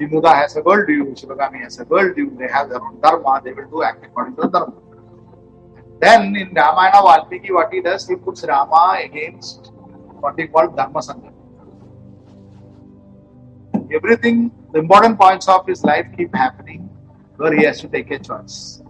Jimuda 0.00 0.34
has 0.34 0.56
a 0.56 0.62
worldview, 0.62 1.12
Shivagami 1.20 1.60
has 1.62 1.78
a 1.78 1.84
worldview, 1.84 2.38
they 2.38 2.48
have 2.48 2.70
their 2.70 2.82
own 2.82 2.98
dharma, 3.02 3.42
they 3.44 3.52
will 3.52 3.68
do 3.68 3.82
act 3.82 4.02
according 4.02 4.34
to 4.36 4.42
the 4.42 4.48
dharma. 4.48 4.72
Then 6.00 6.34
in 6.34 6.54
Ramayana 6.54 7.02
Valmiki, 7.02 7.52
what 7.52 7.70
he 7.70 7.82
does, 7.82 8.08
he 8.08 8.16
puts 8.16 8.42
Rama 8.44 8.98
against 9.04 9.72
what 10.20 10.36
they 10.38 10.46
call 10.46 10.68
Dharma 10.68 11.00
Sangha. 11.00 11.30
Everything, 13.92 14.50
the 14.72 14.78
important 14.78 15.18
points 15.18 15.48
of 15.48 15.66
his 15.66 15.84
life 15.84 16.06
keep 16.16 16.34
happening 16.34 16.88
where 17.36 17.52
he 17.54 17.64
has 17.64 17.80
to 17.82 17.88
take 17.88 18.10
a 18.10 18.18
choice. 18.18 18.82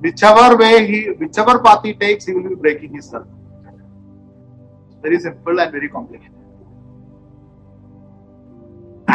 Whichever 0.00 0.56
way 0.56 0.86
he, 0.86 1.10
whichever 1.10 1.58
path 1.58 1.80
he 1.82 1.94
takes, 1.94 2.26
he 2.26 2.34
will 2.34 2.48
be 2.48 2.54
breaking 2.54 2.94
his 2.94 3.08
dharma. 3.08 3.26
Very 5.02 5.18
simple 5.18 5.58
and 5.58 5.72
very 5.72 5.88
complicated. 5.88 6.37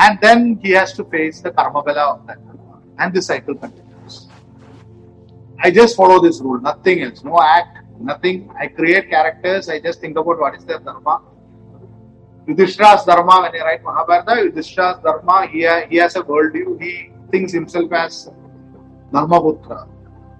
And 0.03 0.19
then 0.21 0.59
he 0.61 0.71
has 0.71 0.91
to 0.93 1.03
face 1.05 1.39
the 1.39 1.51
karma 1.51 1.81
phala 1.81 2.05
of 2.15 2.27
that. 2.27 2.39
And 2.99 3.13
the 3.13 3.21
cycle 3.21 3.55
continues. 3.55 4.27
I 5.63 5.71
just 5.71 5.95
follow 5.95 6.19
this 6.21 6.41
rule, 6.41 6.59
nothing 6.59 7.03
else. 7.03 7.23
No 7.23 7.39
act, 7.41 7.77
nothing. 7.99 8.49
I 8.59 8.67
create 8.67 9.09
characters. 9.09 9.69
I 9.69 9.79
just 9.79 10.01
think 10.01 10.17
about 10.17 10.39
what 10.39 10.55
is 10.55 10.65
their 10.65 10.79
dharma. 10.79 11.21
Yudhishthira's 12.47 13.05
dharma, 13.05 13.43
when 13.43 13.61
I 13.61 13.63
write 13.65 13.83
Mahabharata, 13.83 14.33
Yudhishthira's 14.43 15.01
dharma, 15.01 15.47
he, 15.47 15.63
ha- 15.63 15.85
he 15.89 15.95
has 15.97 16.17
a 16.17 16.21
worldview. 16.21 16.81
He 16.81 17.11
thinks 17.31 17.53
himself 17.53 17.93
as 17.93 18.29
Dharmaputra. 19.13 19.87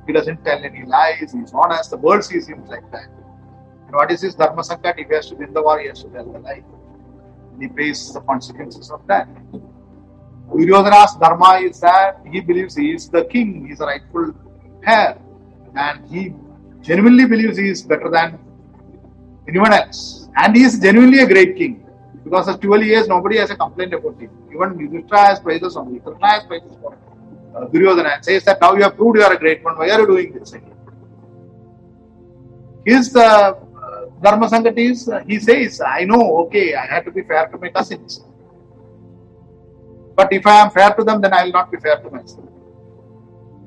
He 0.05 0.11
doesn't 0.11 0.43
tell 0.43 0.61
any 0.61 0.83
lies. 0.83 1.31
He's 1.31 1.53
honest. 1.53 1.91
The 1.91 1.97
world 1.97 2.25
sees 2.25 2.47
him 2.47 2.65
like 2.65 2.91
that. 2.91 3.07
And 3.87 3.95
what 3.95 4.11
is 4.11 4.21
his 4.21 4.35
dharma 4.35 4.63
sankat? 4.63 4.99
If 4.99 5.07
he 5.07 5.15
has 5.15 5.29
to 5.29 5.35
win 5.35 5.53
the 5.53 5.63
war, 5.63 5.79
he 5.79 5.87
has 5.87 6.03
to 6.03 6.09
tell 6.09 6.25
the 6.25 6.39
lie. 6.39 6.63
He 7.59 7.67
pays 7.67 8.13
the 8.13 8.21
consequences 8.21 8.91
of 8.91 9.05
that. 9.07 9.27
Duryodhana's 10.51 11.15
dharma 11.15 11.59
is 11.61 11.79
that 11.79 12.19
he 12.31 12.41
believes 12.41 12.75
he 12.75 12.93
is 12.93 13.09
the 13.09 13.25
king, 13.25 13.65
he 13.65 13.73
is 13.73 13.79
the 13.79 13.85
rightful 13.85 14.33
heir, 14.85 15.17
and 15.75 16.05
he 16.09 16.33
genuinely 16.81 17.25
believes 17.25 17.57
he 17.57 17.69
is 17.69 17.81
better 17.81 18.09
than 18.09 18.37
anyone 19.47 19.73
else. 19.73 20.29
And 20.35 20.55
he 20.55 20.63
is 20.63 20.79
genuinely 20.79 21.19
a 21.19 21.27
great 21.27 21.55
king. 21.57 21.85
Because 22.23 22.45
for 22.45 22.57
12 22.57 22.83
years, 22.83 23.07
nobody 23.07 23.37
has 23.37 23.49
a 23.49 23.55
complaint 23.55 23.93
about 23.93 24.19
him. 24.19 24.29
Even 24.49 24.79
Yudhishthira 24.79 25.19
has 25.27 25.39
praises 25.39 25.75
on 25.75 25.87
him. 25.87 25.99
Krishna 25.99 26.27
has 26.27 26.45
praises 26.45 26.71
for. 26.81 26.97
Uh, 27.55 27.65
Duryodhana 27.65 28.15
and 28.15 28.25
says 28.25 28.43
that 28.45 28.59
now 28.61 28.73
you 28.73 28.81
have 28.81 28.95
proved 28.95 29.17
you 29.17 29.23
are 29.23 29.33
a 29.33 29.37
great 29.37 29.63
one. 29.63 29.77
Why 29.77 29.89
are 29.91 30.01
you 30.01 30.07
doing 30.07 30.33
this 30.33 30.53
again? 30.53 30.73
His 32.85 33.15
uh, 33.15 33.53
Dharma 34.23 34.47
Sankat 34.47 34.77
is, 34.77 35.09
uh, 35.09 35.21
he 35.27 35.37
says, 35.37 35.81
I 35.85 36.05
know, 36.05 36.37
okay, 36.43 36.75
I 36.75 36.85
have 36.85 37.03
to 37.05 37.11
be 37.11 37.23
fair 37.23 37.47
to 37.47 37.57
my 37.57 37.69
cousins. 37.69 38.23
But 40.15 40.31
if 40.31 40.47
I 40.47 40.61
am 40.61 40.69
fair 40.71 40.91
to 40.91 41.03
them, 41.03 41.19
then 41.19 41.33
I 41.33 41.43
will 41.43 41.51
not 41.51 41.69
be 41.69 41.77
fair 41.77 41.97
to 41.97 42.09
myself. 42.09 42.47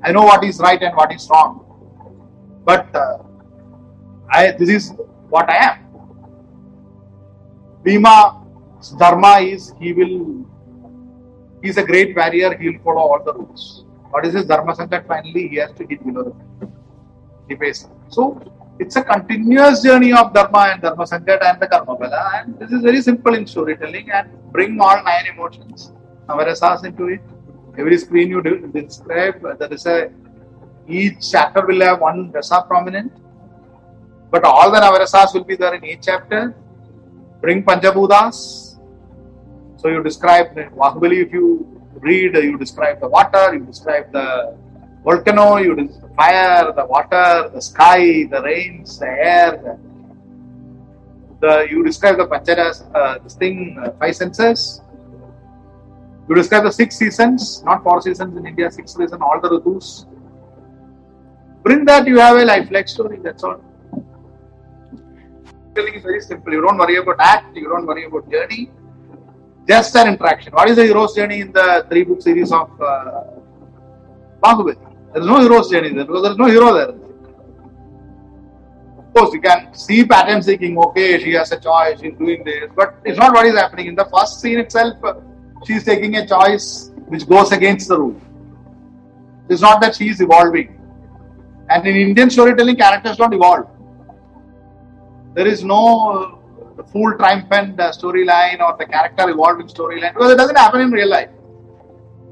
I 0.03 0.11
know 0.11 0.23
what 0.23 0.43
is 0.43 0.59
right 0.59 0.81
and 0.81 0.95
what 0.95 1.13
is 1.13 1.27
wrong. 1.29 1.63
But 2.65 2.95
uh, 2.95 3.17
I, 4.31 4.51
this 4.51 4.69
is 4.69 4.93
what 5.29 5.47
I 5.47 5.57
am. 5.69 5.77
Bhima's 7.83 8.91
dharma 8.97 9.39
is 9.39 9.75
he 9.79 9.93
will, 9.93 10.43
he 11.61 11.69
is 11.69 11.77
a 11.77 11.83
great 11.83 12.15
warrior, 12.15 12.57
he 12.57 12.69
will 12.69 12.79
follow 12.83 13.01
all 13.01 13.23
the 13.23 13.33
rules. 13.33 13.85
What 14.09 14.25
is 14.25 14.33
his 14.33 14.45
dharma 14.45 14.73
sankat? 14.73 15.05
Finally, 15.05 15.49
he 15.49 15.57
has 15.57 15.71
to 15.73 15.85
hit 15.85 16.03
below 16.03 16.35
the 16.59 16.67
he 17.47 17.55
pays. 17.55 17.87
So, 18.09 18.41
it's 18.79 18.95
a 18.95 19.03
continuous 19.03 19.81
journey 19.81 20.13
of 20.13 20.33
dharma 20.33 20.69
and 20.71 20.81
dharma 20.81 21.03
sankat 21.03 21.43
and 21.43 21.59
the 21.59 21.67
karma 21.67 21.95
phala. 21.95 22.43
And 22.43 22.59
this 22.59 22.71
is 22.71 22.81
very 22.81 23.01
simple 23.01 23.33
in 23.33 23.47
storytelling 23.47 24.11
and 24.11 24.29
bring 24.51 24.79
all 24.79 25.03
nine 25.03 25.25
emotions, 25.33 25.91
navarasas 26.27 26.85
into 26.85 27.07
it. 27.07 27.21
Every 27.77 27.97
screen 27.97 28.29
you 28.29 28.41
describe, 28.41 29.41
there 29.59 29.73
is 29.73 29.85
a 29.85 30.11
each 30.87 31.31
chapter 31.31 31.65
will 31.65 31.81
have 31.81 31.99
one 31.99 32.31
rasa 32.31 32.63
prominent, 32.67 33.11
but 34.31 34.43
all 34.43 34.71
the 34.71 34.79
navarasas 34.79 35.33
will 35.33 35.43
be 35.43 35.55
there 35.55 35.73
in 35.73 35.83
each 35.83 36.03
chapter. 36.03 36.55
Bring 37.41 37.63
Panchabhutas. 37.63 38.77
So 39.77 39.89
you 39.89 40.01
describe 40.01 40.55
Bahubali, 40.55 41.25
if 41.25 41.31
you 41.31 41.67
read, 41.99 42.35
you 42.35 42.57
describe 42.57 42.99
the 42.99 43.07
water, 43.07 43.53
you 43.53 43.59
describe 43.65 44.11
the 44.11 44.57
volcano, 45.07 45.55
you 45.57 45.73
the 45.75 46.09
fire, 46.19 46.73
the 46.79 46.85
water, 46.85 47.49
the 47.53 47.61
sky, 47.61 48.25
the 48.33 48.41
rains, 48.49 48.99
the 48.99 49.07
air, 49.07 49.51
the, 49.63 49.73
the 51.41 51.51
you 51.71 51.83
describe 51.89 52.17
the 52.17 52.27
Pancharas, 52.33 52.77
uh, 52.93 53.17
this 53.23 53.35
thing, 53.35 53.77
uh, 53.81 53.91
five 53.99 54.15
senses. 54.15 54.81
You 56.27 56.35
describe 56.35 56.63
the 56.63 56.71
six 56.71 56.97
seasons, 56.97 57.63
not 57.63 57.83
four 57.83 58.01
seasons 58.01 58.35
in 58.37 58.45
India, 58.45 58.69
six 58.69 58.95
seasons, 58.95 59.21
all 59.21 59.39
the 59.41 59.49
ritus. 59.55 60.05
Bring 61.63 61.85
that, 61.85 62.05
you 62.05 62.19
have 62.19 62.35
a 62.35 62.43
lifelike 62.43 62.89
story, 62.89 63.19
that's 63.23 63.45
all. 63.45 63.61
Telling 65.73 65.93
is 65.93 66.03
very 66.03 66.19
simple. 66.19 66.51
You 66.51 66.61
don't 66.61 66.77
worry 66.77 66.97
about 66.97 67.15
act, 67.19 67.55
you 67.55 67.69
don't 67.69 67.85
worry 67.85 68.03
about 68.05 68.29
journey, 68.29 68.71
just 69.69 69.95
an 69.95 70.09
interaction. 70.09 70.51
What 70.51 70.69
is 70.69 70.75
the 70.75 70.83
hero's 70.83 71.15
journey 71.15 71.39
in 71.45 71.53
the 71.53 71.85
three 71.89 72.03
book 72.03 72.21
series 72.21 72.51
of 72.51 72.69
uh, 72.81 73.23
Bahubali? 74.43 74.86
There 75.13 75.21
is 75.21 75.27
no 75.27 75.39
hero's 75.39 75.69
journey 75.69 75.93
there 75.93 76.05
because 76.05 76.23
there 76.23 76.31
is 76.31 76.37
no 76.37 76.45
hero 76.45 76.73
there. 76.73 76.93
Of 78.99 79.13
course, 79.13 79.33
you 79.33 79.41
can 79.41 79.73
see 79.73 80.05
pattern 80.05 80.43
seeking. 80.43 80.77
Okay, 80.77 81.19
she 81.23 81.31
has 81.33 81.51
a 81.51 81.59
choice, 81.59 81.99
she's 82.01 82.15
doing 82.17 82.43
this, 82.43 82.69
but 82.75 82.95
it's 83.03 83.17
not 83.17 83.33
what 83.33 83.45
is 83.45 83.55
happening. 83.55 83.87
In 83.87 83.95
the 83.95 84.05
first 84.05 84.41
scene 84.41 84.59
itself, 84.59 84.97
she's 85.65 85.83
taking 85.83 86.17
a 86.17 86.27
choice 86.27 86.91
which 87.07 87.27
goes 87.27 87.51
against 87.51 87.87
the 87.87 87.97
rule. 87.97 88.21
It's 89.49 89.61
not 89.61 89.81
that 89.81 89.95
she 89.95 90.09
is 90.09 90.21
evolving. 90.21 90.79
And 91.69 91.87
in 91.87 91.95
Indian 91.95 92.29
storytelling, 92.29 92.75
characters 92.75 93.17
don't 93.17 93.33
evolve. 93.33 93.67
There 95.33 95.47
is 95.47 95.63
no 95.63 96.37
uh, 96.77 96.83
full 96.83 97.15
triumphant 97.17 97.79
uh, 97.79 97.91
storyline 97.91 98.59
or 98.59 98.75
the 98.77 98.85
character 98.85 99.29
evolving 99.29 99.67
storyline 99.67 100.13
because 100.13 100.31
it 100.31 100.35
doesn't 100.35 100.57
happen 100.57 100.81
in 100.81 100.91
real 100.91 101.09
life. 101.09 101.29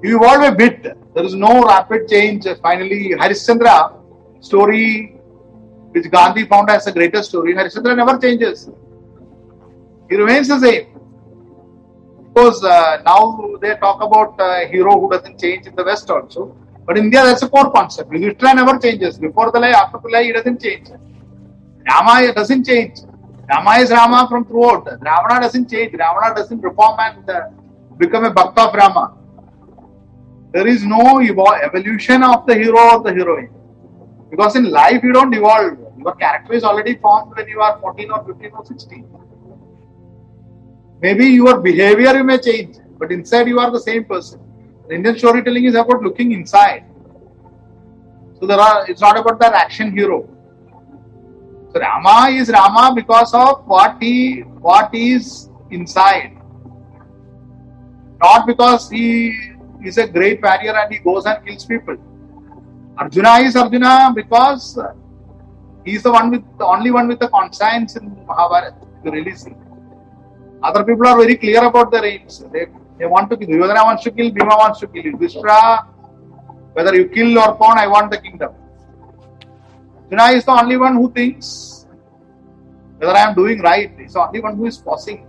You 0.05 0.17
evolve 0.17 0.43
a 0.43 0.55
bit. 0.55 0.83
There 1.15 1.25
is 1.29 1.33
no 1.33 1.63
rapid 1.63 2.07
change. 2.07 2.45
Finally, 2.61 3.13
Harishchandra 3.19 3.75
story, 4.39 5.15
which 5.93 6.11
Gandhi 6.11 6.45
found 6.45 6.69
as 6.69 6.85
the 6.85 6.91
greatest 6.91 7.29
story, 7.29 7.55
Harishchandra 7.55 7.95
never 8.01 8.15
changes. 8.19 8.69
He 10.09 10.15
remains 10.15 10.47
the 10.47 10.59
same. 10.59 10.85
Of 12.19 12.33
course, 12.35 12.63
uh, 12.63 13.01
now 13.03 13.55
they 13.61 13.75
talk 13.77 14.03
about 14.03 14.35
a 14.39 14.67
hero 14.67 14.99
who 14.99 15.09
doesn't 15.09 15.39
change 15.39 15.65
in 15.65 15.75
the 15.75 15.83
West 15.83 16.07
also. 16.11 16.55
But 16.85 16.99
in 16.99 17.05
India, 17.05 17.23
that's 17.23 17.41
a 17.41 17.49
core 17.49 17.71
concept. 17.71 18.11
Yudhishthira 18.11 18.53
never 18.53 18.77
changes. 18.77 19.17
Before 19.17 19.51
the 19.51 19.59
lie, 19.59 19.71
after 19.71 19.97
the 20.03 20.09
lie, 20.09 20.23
he 20.23 20.33
doesn't 20.33 20.61
change. 20.61 20.89
Rama 21.89 22.31
doesn't 22.31 22.63
change. 22.63 22.99
Rama 23.49 23.71
is 23.77 23.89
Rama 23.89 24.27
from 24.29 24.45
throughout. 24.45 24.85
Ravana 24.85 25.41
doesn't 25.41 25.67
change. 25.67 25.93
Ravana 25.93 26.35
doesn't 26.35 26.61
reform 26.61 26.97
and 26.99 27.27
uh, 27.27 27.49
become 27.97 28.25
a 28.25 28.31
bhakta 28.31 28.69
of 28.69 28.75
Rama. 28.75 29.24
There 30.55 30.67
is 30.67 30.85
no 30.85 31.19
evolution 31.19 32.23
of 32.23 32.45
the 32.45 32.55
hero 32.55 32.79
or 32.91 33.03
the 33.03 33.13
heroine. 33.13 33.49
Because 34.29 34.55
in 34.55 34.71
life, 34.71 35.03
you 35.03 35.11
don't 35.11 35.33
evolve. 35.33 35.77
Your 35.97 36.15
character 36.15 36.53
is 36.53 36.63
already 36.63 36.95
formed 36.95 37.35
when 37.35 37.49
you 37.49 37.59
are 37.59 37.77
14 37.81 38.09
or 38.09 38.23
15 38.23 38.51
or 38.53 38.65
16. 38.65 39.05
Maybe 41.01 41.25
your 41.25 41.59
behavior 41.59 42.15
you 42.15 42.23
may 42.23 42.37
change, 42.37 42.77
but 42.97 43.11
inside 43.11 43.49
you 43.49 43.59
are 43.59 43.69
the 43.69 43.81
same 43.81 44.05
person. 44.05 44.39
Indian 44.89 45.17
storytelling 45.17 45.65
is 45.65 45.75
about 45.75 46.01
looking 46.01 46.31
inside. 46.31 46.85
So 48.39 48.47
there 48.47 48.59
are 48.59 48.89
it's 48.89 49.01
not 49.01 49.17
about 49.17 49.41
that 49.41 49.53
action 49.53 49.91
hero. 49.91 50.21
So 51.73 51.81
Rama 51.81 52.29
is 52.29 52.49
Rama 52.49 52.93
because 52.95 53.33
of 53.33 53.67
what 53.67 53.97
he 54.01 54.39
what 54.69 54.95
is 54.95 55.49
inside. 55.69 56.37
Not 58.21 58.47
because 58.47 58.89
he 58.89 59.54
is 59.87 59.97
a 59.97 60.07
great 60.07 60.41
warrior 60.41 60.75
and 60.81 60.93
he 60.93 60.99
goes 60.99 61.25
and 61.25 61.45
kills 61.45 61.65
people. 61.65 61.97
Arjuna 62.97 63.33
is 63.47 63.55
Arjuna 63.55 64.13
because 64.15 64.79
he 65.83 65.95
is 65.95 66.03
the 66.03 66.11
one 66.11 66.31
with 66.31 66.43
the 66.57 66.65
only 66.65 66.91
one 66.91 67.07
with 67.07 67.19
the 67.19 67.27
conscience 67.27 67.95
in 67.95 68.05
Mahabharata. 68.25 68.75
Really 69.03 69.35
see. 69.35 69.53
Other 70.63 70.83
people 70.83 71.05
are 71.07 71.17
very 71.17 71.35
clear 71.35 71.63
about 71.63 71.91
their 71.91 72.05
aims. 72.05 72.43
They, 72.51 72.65
they 72.97 73.05
want 73.05 73.29
to 73.29 73.37
kill. 73.37 73.47
Duryodhana 73.47 73.83
wants 73.83 74.03
to 74.05 74.11
kill, 74.11 74.31
Bhima 74.31 74.55
wants 74.57 74.79
to 74.79 74.87
kill. 74.87 75.03
Yudhishthira, 75.03 75.85
whether 76.73 76.95
you 76.95 77.07
kill 77.09 77.37
or 77.37 77.55
pawn, 77.55 77.77
I 77.77 77.87
want 77.87 78.09
the 78.11 78.17
kingdom. 78.17 78.53
Arjuna 80.05 80.37
is 80.37 80.45
the 80.45 80.51
only 80.51 80.77
one 80.77 80.95
who 80.95 81.11
thinks 81.11 81.85
whether 82.97 83.13
I 83.13 83.29
am 83.29 83.35
doing 83.35 83.61
right. 83.61 83.91
He's 83.99 84.13
the 84.13 84.21
only 84.21 84.39
one 84.39 84.55
who 84.55 84.65
is 84.65 84.77
pausing. 84.77 85.27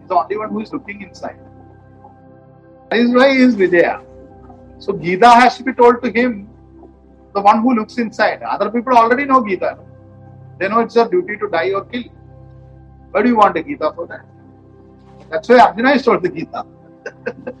He's 0.00 0.08
the 0.08 0.16
only 0.16 0.36
one 0.36 0.50
who 0.50 0.60
is 0.60 0.72
looking 0.72 1.02
inside. 1.02 1.38
Is 2.92 3.14
why 3.14 3.34
he 3.34 3.42
is 3.42 3.54
Vijaya. 3.54 4.00
So 4.78 4.92
Gita 4.94 5.28
has 5.28 5.56
to 5.58 5.62
be 5.62 5.72
told 5.72 6.02
to 6.02 6.10
him, 6.10 6.48
the 7.34 7.40
one 7.40 7.60
who 7.62 7.74
looks 7.74 7.98
inside. 7.98 8.42
Other 8.42 8.70
people 8.70 8.96
already 8.96 9.24
know 9.24 9.44
Gita. 9.46 9.78
They 10.58 10.68
know 10.68 10.80
it's 10.80 10.94
their 10.94 11.08
duty 11.08 11.36
to 11.36 11.48
die 11.48 11.70
or 11.72 11.84
kill. 11.84 12.04
Why 13.10 13.22
do 13.22 13.28
you 13.28 13.36
want 13.36 13.56
a 13.56 13.62
Gita 13.62 13.92
for 13.94 14.06
that? 14.06 14.24
That's 15.30 15.48
why 15.48 15.58
Arjuna 15.60 15.90
is 15.92 16.02
told 16.02 16.22
the 16.22 16.30
Gita. 16.30 16.64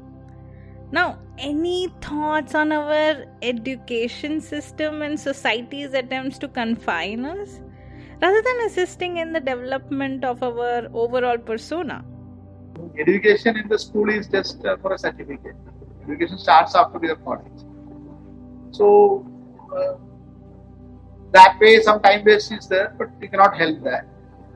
now, 0.92 1.18
any 1.36 1.88
thoughts 2.00 2.54
on 2.54 2.72
our 2.72 3.26
education 3.42 4.40
system 4.40 5.02
and 5.02 5.20
society's 5.20 5.92
attempts 5.92 6.38
to 6.38 6.48
confine 6.48 7.24
us 7.24 7.60
rather 8.20 8.42
than 8.42 8.60
assisting 8.66 9.18
in 9.18 9.32
the 9.32 9.40
development 9.40 10.24
of 10.24 10.42
our 10.42 10.88
overall 10.94 11.38
persona? 11.38 12.04
Education 12.98 13.56
in 13.56 13.68
the 13.68 13.78
school 13.78 14.08
is 14.08 14.26
just 14.28 14.64
uh, 14.64 14.76
for 14.78 14.92
a 14.94 14.98
certificate. 14.98 15.56
Education 16.04 16.38
starts 16.38 16.74
after 16.74 16.98
your 17.02 17.16
college. 17.16 17.60
So, 18.70 19.26
uh, 19.74 19.94
that 21.32 21.58
way, 21.60 21.80
some 21.80 22.00
time 22.00 22.24
waste 22.24 22.52
is 22.52 22.66
there, 22.68 22.94
but 22.98 23.08
you 23.20 23.28
cannot 23.28 23.56
help 23.56 23.82
that. 23.84 24.06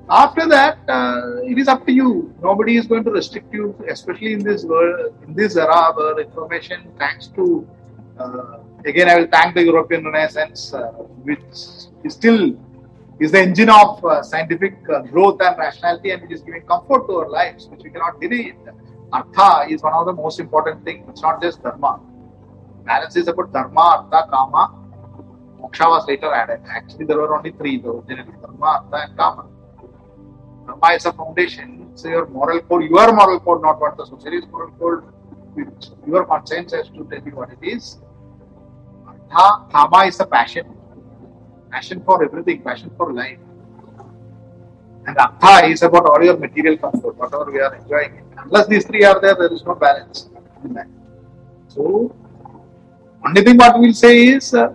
After 0.08 0.48
that, 0.48 0.78
uh, 0.88 1.42
it 1.42 1.58
is 1.58 1.68
up 1.68 1.86
to 1.86 1.92
you. 1.92 2.34
Nobody 2.42 2.76
is 2.76 2.86
going 2.86 3.04
to 3.04 3.10
restrict 3.10 3.52
you, 3.52 3.74
especially 3.88 4.32
in 4.34 4.42
this 4.42 4.64
world, 4.64 5.14
in 5.26 5.34
this 5.34 5.56
era 5.56 5.92
where 5.94 6.18
information, 6.20 6.92
thanks 6.98 7.28
to, 7.28 7.68
uh, 8.18 8.58
again, 8.84 9.08
I 9.08 9.16
will 9.16 9.28
thank 9.28 9.54
the 9.54 9.64
European 9.64 10.04
Renaissance, 10.04 10.74
uh, 10.74 10.92
which 11.28 11.40
is 11.52 11.90
still 12.08 12.56
is 13.22 13.30
the 13.30 13.40
engine 13.40 13.70
of 13.70 14.04
uh, 14.04 14.22
scientific 14.22 14.74
uh, 14.88 15.00
growth 15.02 15.40
and 15.40 15.56
rationality, 15.56 16.10
and 16.10 16.22
which 16.22 16.32
is 16.32 16.42
giving 16.42 16.62
comfort 16.62 17.06
to 17.06 17.18
our 17.18 17.28
lives, 17.28 17.66
which 17.68 17.82
we 17.84 17.90
cannot 17.90 18.20
deny. 18.20 18.52
Artha 19.12 19.72
is 19.72 19.82
one 19.82 19.92
of 19.92 20.06
the 20.06 20.12
most 20.12 20.40
important 20.40 20.84
things. 20.84 21.06
It's 21.08 21.22
not 21.22 21.40
just 21.40 21.62
dharma. 21.62 22.00
Balance 22.84 23.14
is 23.16 23.28
about 23.28 23.52
dharma, 23.52 23.80
artha, 23.80 24.28
kama. 24.30 24.74
Moksha 25.60 25.86
was 25.86 26.06
later 26.08 26.32
added. 26.32 26.62
Actually, 26.68 27.04
there 27.04 27.18
were 27.18 27.36
only 27.36 27.52
three 27.52 27.78
though. 27.78 28.04
Generally, 28.08 28.32
dharma, 28.40 28.66
artha, 28.66 29.08
and 29.08 29.16
kama. 29.16 29.46
Dharma 30.66 30.94
is 30.96 31.06
a 31.06 31.12
foundation. 31.12 31.88
It's 31.92 32.04
your 32.04 32.26
moral 32.26 32.60
code, 32.60 32.84
your 32.84 33.12
moral 33.12 33.38
code, 33.38 33.62
not 33.62 33.80
what 33.80 33.96
the 33.96 34.06
society's 34.06 34.46
moral 34.50 34.72
code, 34.72 35.04
your 36.06 36.24
conscience 36.24 36.72
has 36.72 36.88
to 36.88 37.04
tell 37.04 37.22
you 37.24 37.36
what 37.36 37.50
it 37.50 37.62
is. 37.62 37.98
Artha, 39.06 39.70
kama 39.70 40.06
is 40.06 40.18
a 40.18 40.26
passion. 40.26 40.81
Passion 41.72 42.02
for 42.04 42.22
everything, 42.22 42.62
passion 42.62 42.90
for 42.96 43.12
life. 43.12 43.38
And 45.06 45.16
Artha 45.18 45.66
is 45.66 45.82
about 45.82 46.06
all 46.06 46.22
your 46.22 46.36
material 46.36 46.76
comfort, 46.76 47.16
whatever 47.16 47.50
we 47.50 47.60
are 47.60 47.74
enjoying. 47.74 48.22
Unless 48.36 48.66
these 48.68 48.86
three 48.86 49.04
are 49.04 49.20
there, 49.20 49.34
there 49.34 49.52
is 49.52 49.64
no 49.64 49.74
balance. 49.74 50.28
So, 51.68 52.14
only 53.26 53.42
thing 53.42 53.56
what 53.56 53.78
we'll 53.78 53.94
say 53.94 54.28
is 54.28 54.54
uh, 54.54 54.68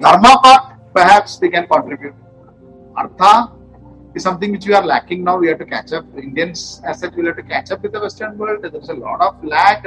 Dharma 0.00 0.40
part, 0.42 0.94
perhaps 0.94 1.38
we 1.40 1.50
can 1.50 1.66
contribute. 1.66 2.14
Artha, 2.96 3.52
is 4.16 4.22
something 4.22 4.50
which 4.50 4.66
we 4.66 4.72
are 4.72 4.84
lacking 4.84 5.22
now. 5.22 5.36
We 5.36 5.48
have 5.48 5.58
to 5.58 5.66
catch 5.66 5.92
up. 5.92 6.04
Indians, 6.16 6.80
as 6.84 7.00
such, 7.00 7.14
will 7.14 7.26
have 7.26 7.36
to 7.36 7.42
catch 7.42 7.70
up 7.70 7.82
with 7.82 7.92
the 7.92 8.00
Western 8.00 8.36
world. 8.38 8.62
There's 8.62 8.88
a 8.88 8.94
lot 8.94 9.20
of 9.20 9.44
lag. 9.44 9.86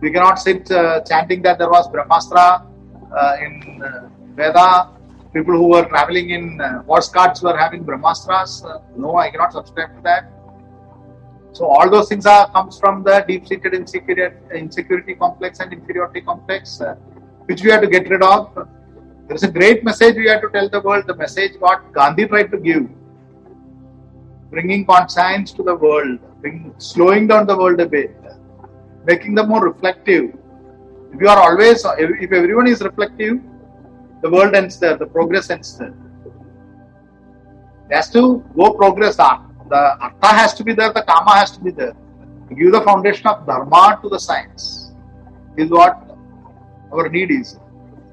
We 0.00 0.10
cannot 0.12 0.38
sit 0.38 0.70
uh, 0.70 1.00
chanting 1.02 1.42
that 1.42 1.58
there 1.58 1.68
was 1.68 1.88
Brahmastra 1.88 2.66
uh, 3.12 3.36
in 3.44 3.82
uh, 3.82 4.08
Veda. 4.36 4.90
People 5.32 5.54
who 5.54 5.68
were 5.68 5.84
traveling 5.86 6.30
in 6.30 6.60
uh, 6.60 6.82
horse 6.84 7.08
carts 7.08 7.42
were 7.42 7.56
having 7.56 7.84
Brahmastras. 7.84 8.64
Uh, 8.64 8.78
no, 8.96 9.16
I 9.16 9.30
cannot 9.30 9.52
subscribe 9.52 9.94
to 9.96 10.02
that. 10.02 10.30
So 11.52 11.66
all 11.66 11.88
those 11.90 12.08
things 12.08 12.26
are 12.26 12.50
comes 12.50 12.78
from 12.78 13.02
the 13.04 13.24
deep-seated 13.26 13.74
insecurity, 13.74 14.36
insecurity 14.54 15.14
complex 15.14 15.60
and 15.60 15.72
inferiority 15.72 16.20
complex, 16.20 16.80
uh, 16.80 16.94
which 17.46 17.62
we 17.62 17.70
have 17.70 17.80
to 17.82 17.88
get 17.88 18.08
rid 18.08 18.22
of. 18.22 18.54
There 19.26 19.36
is 19.36 19.42
a 19.42 19.50
great 19.50 19.84
message 19.84 20.16
we 20.16 20.28
have 20.28 20.42
to 20.42 20.50
tell 20.50 20.68
the 20.68 20.80
world. 20.80 21.06
The 21.06 21.16
message 21.16 21.52
what 21.58 21.92
Gandhi 21.92 22.26
tried 22.26 22.50
to 22.50 22.58
give 22.58 22.88
bringing 24.50 24.84
conscience 24.86 25.52
to 25.52 25.62
the 25.62 25.74
world, 25.74 26.18
bring, 26.40 26.72
slowing 26.78 27.26
down 27.26 27.46
the 27.46 27.56
world 27.56 27.80
a 27.80 27.86
bit, 27.86 28.14
making 29.04 29.34
them 29.34 29.48
more 29.48 29.64
reflective. 29.64 30.32
If 31.12 31.20
you 31.20 31.28
are 31.28 31.38
always, 31.38 31.84
if 31.98 32.32
everyone 32.32 32.68
is 32.68 32.80
reflective, 32.80 33.40
the 34.24 34.30
world 34.30 34.54
ends 34.54 34.78
there, 34.78 34.96
the 34.96 35.06
progress 35.06 35.50
ends 35.50 35.76
there. 35.78 35.94
It 37.90 37.94
has 37.96 38.10
to 38.12 38.42
go 38.56 38.72
progress. 38.72 39.16
The 39.16 39.80
artha 40.06 40.30
has 40.40 40.54
to 40.54 40.64
be 40.64 40.72
there, 40.72 40.92
the 40.98 41.02
kama 41.02 41.32
has 41.40 41.50
to 41.56 41.60
be 41.60 41.70
there. 41.70 41.94
To 42.48 42.54
give 42.54 42.72
the 42.72 42.80
foundation 42.80 43.26
of 43.26 43.46
dharma 43.46 43.98
to 44.02 44.08
the 44.08 44.18
science 44.18 44.92
is 45.58 45.68
what 45.68 46.16
our 46.90 47.08
need 47.10 47.30
is. 47.30 47.58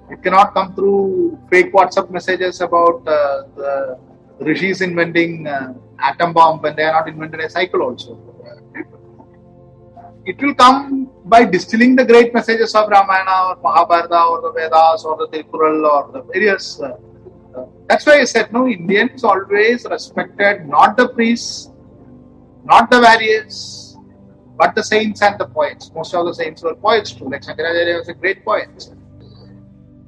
It 0.10 0.22
cannot 0.22 0.54
come 0.54 0.76
through 0.76 1.40
fake 1.50 1.72
WhatsApp 1.74 2.12
messages 2.12 2.60
about 2.60 3.08
uh, 3.08 3.44
the 3.56 3.98
rishis 4.42 4.82
inventing 4.82 5.48
uh, 5.48 5.74
atom 6.00 6.34
bomb 6.34 6.62
when 6.62 6.76
they 6.76 6.84
are 6.84 6.92
not 6.92 7.08
invented 7.08 7.40
a 7.40 7.50
cycle 7.50 7.84
also. 7.84 8.31
It 10.26 10.42
will 10.42 10.54
come 10.54 11.10
by 11.26 11.46
distilling 11.46 11.96
the 11.96 12.06
great 12.06 12.34
messages 12.34 12.76
of 12.76 12.90
Ramayana 12.90 13.50
or 13.50 13.56
Mahabharata 13.64 14.24
or 14.24 14.42
the 14.42 14.52
Vedas 14.52 15.04
or 15.04 15.18
the 15.18 15.28
Tirukkural 15.28 15.90
or 15.90 16.12
the 16.12 16.22
various. 16.22 16.80
Uh, 16.80 16.98
uh, 17.58 17.66
that's 17.88 18.06
why 18.06 18.20
I 18.20 18.24
said, 18.26 18.54
no, 18.54 18.68
Indians 18.68 19.24
always 19.24 19.86
respected 19.90 20.68
not 20.68 20.96
the 20.96 21.10
priests, 21.10 21.70
not 22.64 22.90
the 22.92 23.02
warriors, 23.02 23.98
but 24.56 24.76
the 24.76 24.84
saints 24.84 25.22
and 25.24 25.40
the 25.40 25.46
poets. 25.46 25.92
Most 25.96 26.14
of 26.14 26.26
the 26.26 26.34
saints 26.34 26.62
were 26.62 26.76
poets 26.76 27.12
too. 27.14 27.28
Like 27.28 27.42
Shankaracharya 27.42 27.98
was 27.98 28.10
a 28.10 28.14
great 28.14 28.46
poet. 28.46 28.90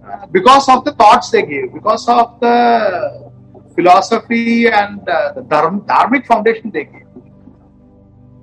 Uh, 0.05 0.27
because 0.27 0.69
of 0.69 0.85
the 0.85 0.93
thoughts 0.93 1.31
they 1.31 1.43
gave, 1.43 1.73
because 1.73 2.07
of 2.07 2.39
the 2.39 3.31
philosophy 3.73 4.67
and 4.67 5.07
uh, 5.09 5.33
the 5.33 5.41
dharm, 5.41 5.85
dharmic 5.85 6.27
foundation 6.27 6.69
they 6.69 6.83
gave. 6.85 7.07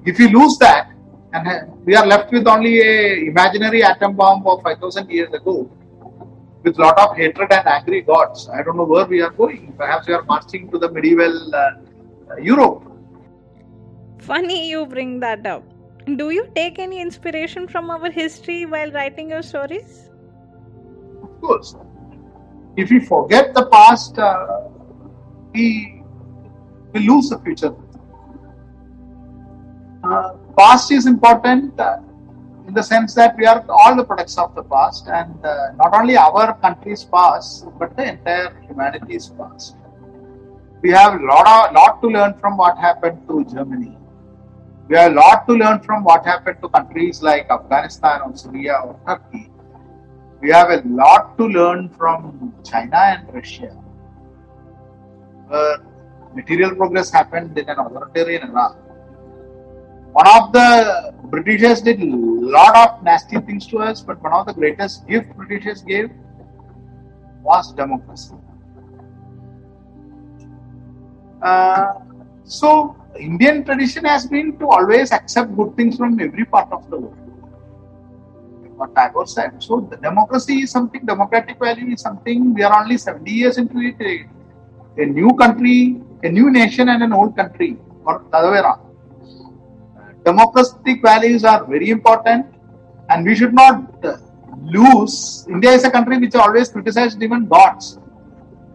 If 0.04 0.18
you 0.18 0.30
lose 0.30 0.58
that, 0.58 0.89
and 1.32 1.84
we 1.84 1.94
are 1.94 2.06
left 2.06 2.32
with 2.32 2.46
only 2.46 2.80
a 2.80 3.26
imaginary 3.28 3.82
atom 3.82 4.14
bomb 4.16 4.46
of 4.46 4.62
5000 4.62 5.10
years 5.10 5.32
ago, 5.32 5.70
with 6.62 6.78
lot 6.78 6.98
of 6.98 7.16
hatred 7.16 7.52
and 7.52 7.66
angry 7.66 8.02
gods. 8.02 8.48
I 8.48 8.62
don't 8.62 8.76
know 8.76 8.84
where 8.84 9.06
we 9.06 9.20
are 9.20 9.30
going. 9.30 9.72
Perhaps 9.76 10.08
we 10.08 10.14
are 10.14 10.24
marching 10.24 10.70
to 10.70 10.78
the 10.78 10.90
medieval 10.90 11.54
uh, 11.54 12.36
Europe. 12.40 12.84
Funny 14.18 14.68
you 14.68 14.86
bring 14.86 15.20
that 15.20 15.46
up. 15.46 15.64
Do 16.16 16.30
you 16.30 16.48
take 16.54 16.78
any 16.78 17.00
inspiration 17.00 17.68
from 17.68 17.90
our 17.90 18.10
history 18.10 18.66
while 18.66 18.90
writing 18.90 19.30
your 19.30 19.42
stories? 19.42 20.10
Of 21.22 21.40
course. 21.40 21.76
If 22.76 22.90
we 22.90 23.00
forget 23.00 23.54
the 23.54 23.66
past, 23.66 24.18
uh, 24.18 24.68
we 25.52 26.02
will 26.92 27.02
lose 27.02 27.28
the 27.28 27.38
future. 27.40 27.74
Uh, 30.02 30.32
past 30.56 30.90
is 30.92 31.06
important 31.06 31.78
uh, 31.78 31.98
in 32.66 32.74
the 32.74 32.82
sense 32.82 33.14
that 33.14 33.36
we 33.36 33.46
are 33.46 33.64
all 33.68 33.96
the 33.96 34.04
products 34.04 34.38
of 34.38 34.54
the 34.54 34.62
past, 34.62 35.08
and 35.08 35.44
uh, 35.44 35.72
not 35.76 35.94
only 35.94 36.16
our 36.16 36.54
country's 36.60 37.04
past, 37.04 37.66
but 37.78 37.96
the 37.96 38.10
entire 38.10 38.60
humanity's 38.66 39.28
past. 39.28 39.76
We 40.82 40.90
have 40.90 41.20
a 41.20 41.24
lot, 41.24 41.74
lot 41.74 42.00
to 42.02 42.08
learn 42.08 42.34
from 42.38 42.56
what 42.56 42.78
happened 42.78 43.26
to 43.28 43.44
Germany. 43.44 43.96
We 44.88 44.96
have 44.96 45.12
a 45.12 45.14
lot 45.14 45.46
to 45.48 45.54
learn 45.54 45.80
from 45.80 46.04
what 46.04 46.24
happened 46.24 46.58
to 46.62 46.68
countries 46.68 47.22
like 47.22 47.50
Afghanistan 47.50 48.22
or 48.22 48.36
Syria 48.36 48.80
or 48.84 48.98
Turkey. 49.06 49.50
We 50.40 50.50
have 50.50 50.70
a 50.70 50.82
lot 50.88 51.36
to 51.38 51.46
learn 51.46 51.90
from 51.90 52.54
China 52.64 52.96
and 52.96 53.34
Russia 53.34 53.76
where 55.50 55.78
material 56.34 56.74
progress 56.74 57.10
happened 57.10 57.58
in 57.58 57.68
an 57.68 57.78
authoritarian 57.78 58.50
era. 58.50 58.76
One 60.12 60.26
of 60.26 60.52
the 60.52 61.14
Britishers 61.24 61.80
did 61.80 62.00
a 62.00 62.04
lot 62.04 62.76
of 62.76 63.02
nasty 63.04 63.38
things 63.40 63.66
to 63.68 63.78
us, 63.78 64.00
but 64.00 64.20
one 64.22 64.32
of 64.32 64.46
the 64.46 64.52
greatest 64.52 65.06
gifts 65.06 65.32
Britishers 65.36 65.82
gave 65.82 66.10
was 67.42 67.72
democracy. 67.72 68.34
Uh, 71.40 71.92
so, 72.44 72.96
Indian 73.18 73.64
tradition 73.64 74.04
has 74.04 74.26
been 74.26 74.58
to 74.58 74.68
always 74.68 75.12
accept 75.12 75.56
good 75.56 75.76
things 75.76 75.96
from 75.96 76.18
every 76.20 76.44
part 76.44 76.70
of 76.72 76.90
the 76.90 76.98
world. 76.98 77.16
What 78.76 78.94
Tagore 78.94 79.26
said. 79.26 79.62
So, 79.62 79.80
democracy 79.80 80.62
is 80.62 80.70
something, 80.70 81.06
democratic 81.06 81.58
value 81.58 81.92
is 81.92 82.00
something, 82.00 82.52
we 82.52 82.62
are 82.62 82.82
only 82.82 82.98
70 82.98 83.30
years 83.30 83.58
into 83.58 83.78
it 83.78 84.26
a 84.98 85.06
new 85.06 85.32
country, 85.34 86.00
a 86.24 86.28
new 86.28 86.50
nation, 86.50 86.88
and 86.88 87.02
an 87.02 87.12
old 87.12 87.36
country, 87.36 87.76
or 88.04 88.24
the 88.30 88.36
other 88.36 88.50
way 88.50 88.58
around. 88.58 88.79
Democratic 90.30 91.02
values 91.02 91.44
are 91.44 91.64
very 91.64 91.90
important, 91.90 92.46
and 93.10 93.26
we 93.26 93.34
should 93.34 93.54
not 93.54 93.76
lose. 94.76 95.46
India 95.48 95.72
is 95.78 95.84
a 95.84 95.90
country 95.90 96.18
which 96.18 96.34
always 96.34 96.68
criticized 96.68 97.22
even 97.22 97.46
gods. 97.46 97.98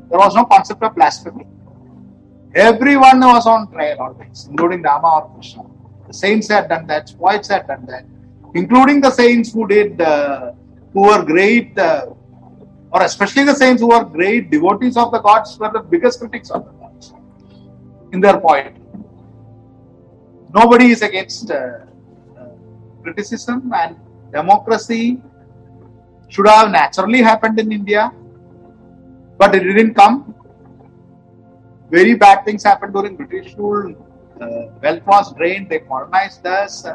There 0.10 0.20
was 0.26 0.36
no 0.36 0.46
concept 0.46 0.84
of 0.84 0.96
blasphemy. 0.96 1.46
Everyone 2.56 3.20
was 3.20 3.46
on 3.54 3.72
trial 3.72 3.98
always, 4.00 4.48
including 4.50 4.82
Rama 4.82 5.10
or 5.18 5.24
Krishna. 5.34 5.64
The 6.08 6.14
saints 6.14 6.48
had 6.48 6.70
done 6.70 6.88
that, 6.88 7.14
poets 7.20 7.50
had 7.50 7.68
done 7.68 7.86
that, 7.88 8.06
including 8.54 9.02
the 9.02 9.12
saints 9.12 9.54
who 9.54 9.68
did, 9.68 10.02
uh, 10.02 10.52
who 10.94 11.02
were 11.10 11.24
great 11.24 11.78
uh, 11.78 12.06
or 12.96 13.02
especially 13.04 13.44
the 13.44 13.54
saints 13.54 13.82
who 13.82 13.90
were 13.90 14.06
great 14.06 14.50
devotees 14.50 14.96
of 14.96 15.12
the 15.12 15.20
gods, 15.20 15.58
were 15.60 15.72
the 15.72 15.82
biggest 15.94 16.20
critics 16.20 16.50
of 16.50 16.66
the 16.66 16.72
gods 16.72 17.14
in 18.14 18.22
their 18.22 18.40
point. 18.40 18.78
Nobody 20.56 20.88
is 20.92 21.02
against 21.02 21.52
uh, 21.52 21.80
uh, 22.40 22.46
criticism 23.04 23.72
and 23.74 23.98
democracy 24.32 25.22
should 26.30 26.48
have 26.48 26.72
naturally 26.72 27.22
happened 27.22 27.60
in 27.60 27.72
India, 27.72 28.12
but 29.38 29.54
it 29.54 29.64
didn't 29.64 29.94
come. 29.94 30.34
Very 31.92 32.16
bad 32.16 32.46
things 32.46 32.64
happened 32.64 32.94
during 32.94 33.16
British 33.16 33.54
rule. 33.56 33.94
Uh, 34.42 34.72
wealth 34.82 35.06
was 35.06 35.34
drained, 35.34 35.70
they 35.70 35.80
colonized 35.80 36.46
us 36.46 36.86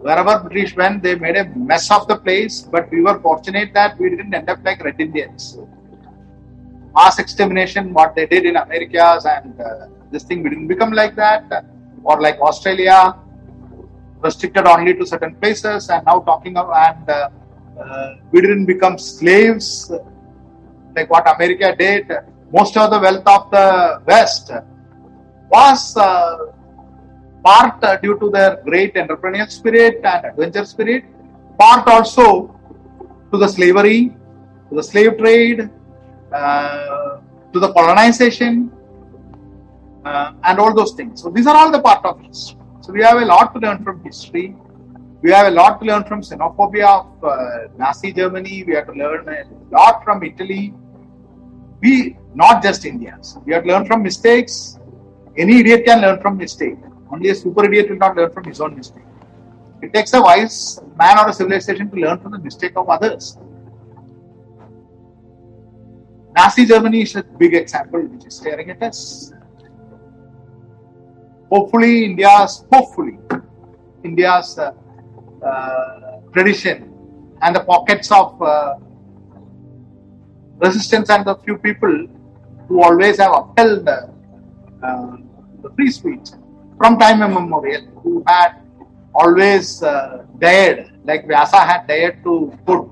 wherever 0.00 0.38
British 0.40 0.76
went, 0.76 1.02
they 1.02 1.14
made 1.14 1.36
a 1.36 1.44
mess 1.56 1.90
of 1.90 2.06
the 2.08 2.16
place. 2.16 2.62
But 2.62 2.90
we 2.90 3.02
were 3.02 3.18
fortunate 3.20 3.72
that 3.74 3.98
we 3.98 4.10
didn't 4.10 4.32
end 4.32 4.48
up 4.48 4.58
like 4.64 4.82
Red 4.82 5.00
Indians. 5.00 5.58
Mass 6.94 7.18
extermination, 7.18 7.92
what 7.92 8.14
they 8.14 8.26
did 8.26 8.44
in 8.46 8.56
Americas, 8.56 9.26
and 9.26 9.60
uh, 9.60 9.86
this 10.10 10.24
thing 10.24 10.42
we 10.42 10.50
didn't 10.50 10.68
become 10.68 10.92
like 10.92 11.14
that. 11.16 11.64
Or 12.04 12.20
like 12.20 12.40
Australia, 12.40 13.16
restricted 14.20 14.66
only 14.66 14.94
to 14.94 15.06
certain 15.06 15.34
places, 15.36 15.88
and 15.90 16.04
now 16.04 16.20
talking 16.20 16.56
of 16.56 16.70
and 16.74 17.08
uh, 17.08 17.28
uh, 17.80 18.14
we 18.32 18.40
didn't 18.40 18.66
become 18.66 18.98
slaves 18.98 19.90
like 20.96 21.08
what 21.10 21.26
America 21.34 21.74
did. 21.76 22.10
Most 22.52 22.76
of 22.76 22.90
the 22.90 22.98
wealth 22.98 23.26
of 23.26 23.50
the 23.50 24.02
West 24.06 24.50
was 25.50 25.96
uh, 25.96 26.36
part 27.44 27.82
uh, 27.84 27.96
due 27.98 28.18
to 28.18 28.30
their 28.30 28.56
great 28.64 28.94
entrepreneurial 28.94 29.50
spirit 29.50 30.00
and 30.04 30.24
adventure 30.24 30.64
spirit, 30.64 31.04
part 31.58 31.86
also 31.86 32.54
to 33.30 33.38
the 33.38 33.48
slavery, 33.48 34.16
to 34.70 34.74
the 34.74 34.82
slave 34.82 35.18
trade, 35.18 35.70
uh, 36.32 37.18
to 37.52 37.60
the 37.60 37.72
colonization, 37.72 38.70
uh, 40.04 40.32
and 40.44 40.58
all 40.58 40.74
those 40.74 40.92
things. 40.92 41.22
So 41.22 41.30
these 41.30 41.46
are 41.46 41.56
all 41.56 41.70
the 41.70 41.80
part 41.80 42.04
of 42.04 42.20
history. 42.20 42.58
So 42.80 42.92
we 42.92 43.02
have 43.02 43.18
a 43.20 43.24
lot 43.24 43.54
to 43.54 43.60
learn 43.60 43.82
from 43.84 44.02
history. 44.02 44.56
We 45.20 45.32
have 45.32 45.48
a 45.48 45.50
lot 45.50 45.80
to 45.80 45.86
learn 45.86 46.04
from 46.04 46.22
xenophobia 46.22 46.86
of 47.00 47.24
uh, 47.24 47.68
Nazi 47.76 48.12
Germany. 48.12 48.64
We 48.64 48.74
have 48.74 48.86
to 48.86 48.92
learn 48.92 49.28
a 49.28 49.44
lot 49.70 50.04
from 50.04 50.22
Italy. 50.22 50.74
We, 51.80 52.16
not 52.34 52.62
just 52.62 52.84
Indians, 52.84 53.38
we 53.44 53.52
have 53.52 53.64
to 53.64 53.68
learn 53.68 53.86
from 53.86 54.02
mistakes. 54.02 54.78
Any 55.36 55.60
idiot 55.60 55.84
can 55.84 56.00
learn 56.00 56.20
from 56.20 56.36
mistake. 56.36 56.78
Only 57.12 57.30
a 57.30 57.34
super 57.34 57.64
idiot 57.64 57.90
will 57.90 57.96
not 57.96 58.16
learn 58.16 58.32
from 58.32 58.44
his 58.44 58.60
own 58.60 58.76
mistake. 58.76 59.04
It 59.82 59.92
takes 59.92 60.12
a 60.12 60.20
wise 60.20 60.80
man 60.96 61.18
or 61.18 61.28
a 61.28 61.32
civilization 61.32 61.90
to 61.90 61.96
learn 61.96 62.18
from 62.18 62.32
the 62.32 62.38
mistake 62.38 62.72
of 62.76 62.88
others. 62.88 63.38
Nazi 66.36 66.66
Germany 66.66 67.02
is 67.02 67.16
a 67.16 67.22
big 67.22 67.54
example 67.54 68.00
which 68.00 68.26
is 68.26 68.34
staring 68.34 68.70
at 68.70 68.82
us. 68.82 69.32
Hopefully 71.50 72.04
India's 72.04 72.64
hopefully 72.72 73.18
India's 74.04 74.58
uh, 74.58 74.72
uh, 75.44 76.20
tradition 76.32 76.92
and 77.42 77.54
the 77.56 77.60
pockets 77.60 78.10
of 78.10 78.40
uh, 78.42 78.74
resistance 80.58 81.10
and 81.10 81.24
the 81.24 81.36
few 81.36 81.56
people 81.58 82.06
who 82.66 82.82
always 82.82 83.18
have 83.18 83.32
upheld 83.32 83.88
uh, 83.88 84.06
the 85.62 85.70
free 85.76 85.90
speech 85.90 86.28
from 86.76 86.98
time 86.98 87.22
immemorial, 87.22 87.82
who 88.02 88.22
had 88.26 88.62
always 89.14 89.82
uh, 89.82 90.24
dared, 90.38 90.92
like 91.04 91.26
Vyasa 91.26 91.58
had 91.58 91.86
dared 91.88 92.22
to 92.22 92.56
put 92.64 92.88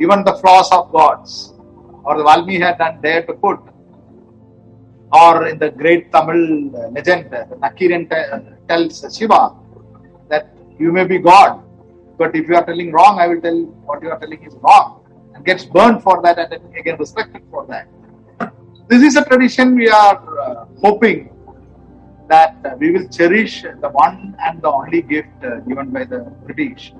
even 0.00 0.24
the 0.24 0.34
flaws 0.34 0.70
of 0.70 0.92
gods, 0.92 1.54
or 2.04 2.16
the 2.16 2.22
Valmiki 2.22 2.60
had 2.60 2.78
done 2.78 3.00
dared 3.00 3.26
to 3.26 3.34
put, 3.34 3.58
or 5.22 5.46
in 5.46 5.58
the 5.58 5.70
great 5.70 6.10
Tamil 6.12 6.42
legend, 6.96 7.30
the 7.30 7.42
Nakiran 7.64 8.02
tells 8.68 8.94
Shiva 9.16 9.54
that 10.28 10.50
you 10.78 10.90
may 10.90 11.04
be 11.04 11.18
God, 11.18 11.62
but 12.18 12.34
if 12.34 12.48
you 12.48 12.56
are 12.56 12.64
telling 12.64 12.90
wrong, 12.90 13.18
I 13.20 13.28
will 13.28 13.40
tell 13.40 13.60
what 13.88 14.02
you 14.02 14.10
are 14.10 14.18
telling 14.18 14.42
is 14.42 14.54
wrong 14.64 15.04
and 15.34 15.44
gets 15.44 15.64
burned 15.64 16.02
for 16.02 16.20
that 16.22 16.38
and 16.38 16.50
then 16.52 16.62
again 16.76 16.96
respected 16.98 17.42
for 17.50 17.64
that. 17.66 17.86
This 18.88 19.02
is 19.02 19.16
a 19.16 19.24
tradition 19.24 19.76
we 19.76 19.88
are 19.88 20.18
uh, 20.40 20.66
hoping 20.80 21.30
that 22.28 22.56
uh, 22.64 22.74
we 22.78 22.90
will 22.90 23.08
cherish 23.08 23.62
the 23.62 23.90
one 23.90 24.36
and 24.44 24.60
the 24.62 24.70
only 24.70 25.02
gift 25.02 25.28
uh, 25.44 25.60
given 25.60 25.90
by 25.90 26.04
the 26.04 26.20
British 26.44 26.92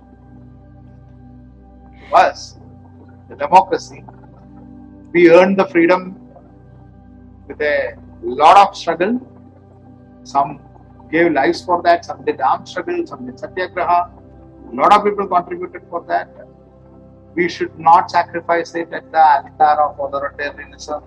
to 2.01 2.15
us, 2.15 2.59
the 3.29 3.37
democracy. 3.37 4.05
We 5.13 5.31
earned 5.31 5.59
the 5.59 5.67
freedom 5.67 6.21
with 7.49 7.61
a 7.61 7.97
lot 8.23 8.57
of 8.57 8.77
struggle. 8.77 9.21
Some 10.23 10.61
gave 11.11 11.33
lives 11.33 11.65
for 11.65 11.83
that, 11.83 12.05
some 12.05 12.25
did 12.25 12.41
armed 12.41 12.69
struggle, 12.69 13.07
some 13.07 13.27
did 13.27 13.39
satyagraha. 13.39 14.11
A 14.73 14.75
lot 14.75 14.93
of 14.93 15.05
people 15.05 15.27
contributed 15.27 15.83
for 15.91 16.05
that 16.09 16.29
we 17.35 17.49
should 17.49 17.79
not 17.79 18.11
sacrifice 18.11 18.75
it 18.75 18.93
at 18.93 19.11
the 19.11 19.19
altar 19.19 19.83
of 19.83 19.97
authoritarianism. 19.99 21.03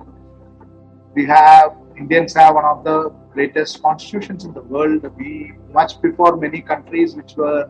We 1.13 1.25
have 1.25 1.75
Indians 1.97 2.33
have 2.35 2.55
one 2.55 2.65
of 2.65 2.83
the 2.83 3.09
greatest 3.33 3.81
constitutions 3.81 4.45
in 4.45 4.53
the 4.53 4.61
world. 4.61 5.09
We 5.17 5.53
much 5.73 6.01
before 6.01 6.37
many 6.37 6.61
countries 6.61 7.15
which 7.15 7.35
were 7.35 7.67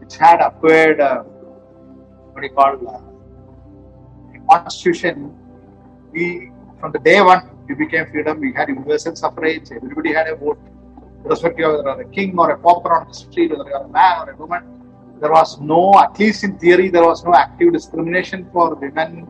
which 0.00 0.16
had 0.16 0.40
acquired 0.40 1.00
uh, 1.00 1.22
what 1.22 2.40
do 2.42 2.46
you 2.48 2.54
call 2.54 2.76
uh, 2.88 3.00
constitution. 4.50 5.34
We 6.12 6.50
from 6.80 6.92
the 6.92 6.98
day 6.98 7.20
one 7.22 7.49
we 7.70 7.76
became 7.84 8.06
freedom. 8.10 8.40
We 8.40 8.52
had 8.52 8.68
universal 8.68 9.14
suffrage. 9.14 9.70
Everybody 9.80 10.12
had 10.12 10.26
a 10.28 10.36
vote, 10.36 10.58
irrespective 11.24 11.66
of 11.68 11.84
whether 11.84 12.02
a 12.02 12.08
king 12.16 12.38
or 12.38 12.50
a 12.50 12.58
pauper 12.58 12.92
on 12.98 13.08
the 13.08 13.14
street, 13.14 13.50
whether 13.50 13.70
a 13.70 13.88
man 13.88 14.28
or 14.28 14.30
a 14.32 14.36
woman 14.36 14.62
there 15.20 15.30
was 15.30 15.60
no, 15.60 15.98
at 15.98 16.18
least 16.18 16.44
in 16.44 16.58
theory, 16.58 16.88
there 16.88 17.04
was 17.04 17.24
no 17.24 17.34
active 17.34 17.72
discrimination 17.72 18.48
for 18.52 18.74
women 18.74 19.28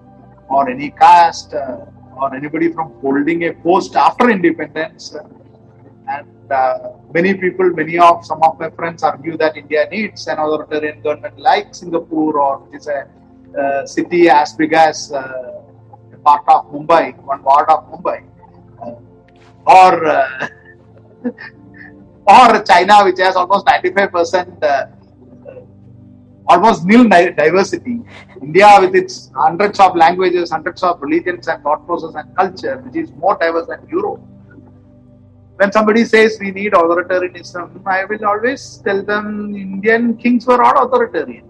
or 0.48 0.70
any 0.70 0.90
caste 0.90 1.52
uh, 1.52 1.84
or 2.16 2.34
anybody 2.34 2.72
from 2.72 2.92
holding 3.00 3.44
a 3.44 3.52
post 3.54 3.96
after 3.96 4.30
independence. 4.30 5.16
And 6.08 6.52
uh, 6.52 6.78
many 7.12 7.34
people, 7.34 7.70
many 7.70 7.98
of 7.98 8.24
some 8.24 8.42
of 8.42 8.58
my 8.58 8.70
friends 8.70 9.02
argue 9.02 9.36
that 9.38 9.56
India 9.56 9.88
needs 9.90 10.26
an 10.28 10.38
authoritarian 10.38 11.02
government 11.02 11.38
like 11.38 11.74
Singapore 11.74 12.38
or 12.38 12.58
which 12.58 12.80
is 12.80 12.88
a 12.88 13.08
uh, 13.58 13.86
city 13.86 14.28
as 14.28 14.54
big 14.54 14.72
as 14.72 15.12
uh, 15.12 15.62
part 16.24 16.42
of 16.48 16.66
Mumbai, 16.72 17.16
one 17.24 17.42
ward 17.42 17.68
of 17.68 17.84
Mumbai, 17.90 18.24
uh, 18.82 18.94
or 19.66 20.06
uh, 20.06 20.48
or 22.26 22.62
China, 22.62 23.04
which 23.04 23.18
has 23.18 23.36
almost 23.36 23.66
95 23.66 24.12
percent 24.12 24.64
almost 26.50 26.84
nil 26.84 27.04
diversity. 27.08 28.00
India, 28.42 28.68
with 28.80 28.94
its 28.94 29.30
hundreds 29.34 29.78
of 29.78 29.94
languages, 29.94 30.50
hundreds 30.50 30.82
of 30.82 31.00
religions 31.00 31.48
and 31.48 31.62
thought 31.62 31.86
process 31.86 32.14
and 32.14 32.34
culture, 32.36 32.78
which 32.84 32.96
is 33.02 33.12
more 33.12 33.36
diverse 33.38 33.66
than 33.66 33.86
Europe. 33.88 34.20
When 35.56 35.70
somebody 35.72 36.04
says 36.04 36.38
we 36.40 36.50
need 36.50 36.72
authoritarianism, 36.72 37.86
I 37.86 38.04
will 38.06 38.24
always 38.24 38.80
tell 38.84 39.02
them 39.02 39.54
Indian 39.54 40.16
kings 40.16 40.46
were 40.46 40.62
all 40.62 40.86
authoritarian. 40.86 41.46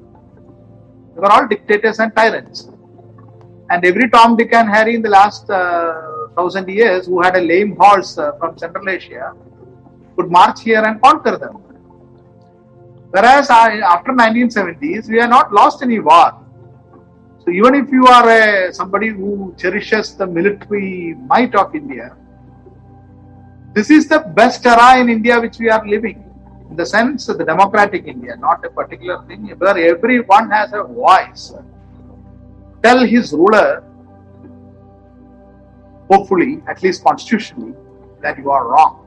They 1.14 1.20
were 1.20 1.30
all 1.30 1.46
dictators 1.46 2.00
and 2.00 2.14
tyrants. 2.14 2.68
And 3.70 3.85
every 3.85 4.11
Tom, 4.11 4.37
Dick, 4.37 4.52
and 4.52 4.68
Harry 4.68 4.96
in 4.96 5.02
the 5.02 5.09
last 5.09 5.48
uh, 5.48 6.28
thousand 6.37 6.68
years 6.68 7.06
who 7.06 7.22
had 7.22 7.37
a 7.37 7.40
lame 7.40 7.76
horse 7.76 8.18
uh, 8.18 8.33
from 8.33 8.59
Central 8.59 8.88
Asia 8.88 9.33
could 10.16 10.30
march 10.30 10.62
here 10.62 10.83
and 10.83 11.00
conquer 11.00 11.37
them 11.37 11.62
Whereas 13.11 13.50
after 13.50 14.12
1970s, 14.12 15.09
we 15.09 15.18
have 15.18 15.30
not 15.30 15.52
lost 15.52 15.83
any 15.83 15.98
war. 15.98 16.33
So 17.44 17.50
even 17.50 17.74
if 17.74 17.90
you 17.90 18.06
are 18.06 18.28
a, 18.28 18.72
somebody 18.72 19.09
who 19.09 19.52
cherishes 19.59 20.14
the 20.14 20.26
military 20.26 21.16
might 21.26 21.54
of 21.56 21.74
India, 21.74 22.16
this 23.74 23.90
is 23.90 24.09
the 24.09 24.20
best 24.20 24.64
era 24.64 25.00
in 25.00 25.09
India 25.09 25.40
which 25.40 25.59
we 25.59 25.70
are 25.70 25.85
living. 25.87 26.24
In 26.70 26.76
the 26.76 26.87
sense 26.87 27.28
of 27.28 27.38
the 27.38 27.44
democratic 27.44 28.06
India, 28.06 28.37
not 28.37 28.64
a 28.64 28.70
particular 28.70 29.24
thing, 29.26 29.48
where 29.59 29.76
everyone 29.76 30.48
has 30.50 30.72
a 30.72 30.85
voice. 30.85 31.52
Tell 32.82 33.04
his 33.04 33.32
ruler, 33.32 33.84
hopefully, 36.10 36.62
at 36.68 36.82
least 36.82 37.04
constitutionally, 37.04 37.74
that 38.22 38.38
you 38.38 38.50
are 38.50 38.68
wrong 38.68 39.00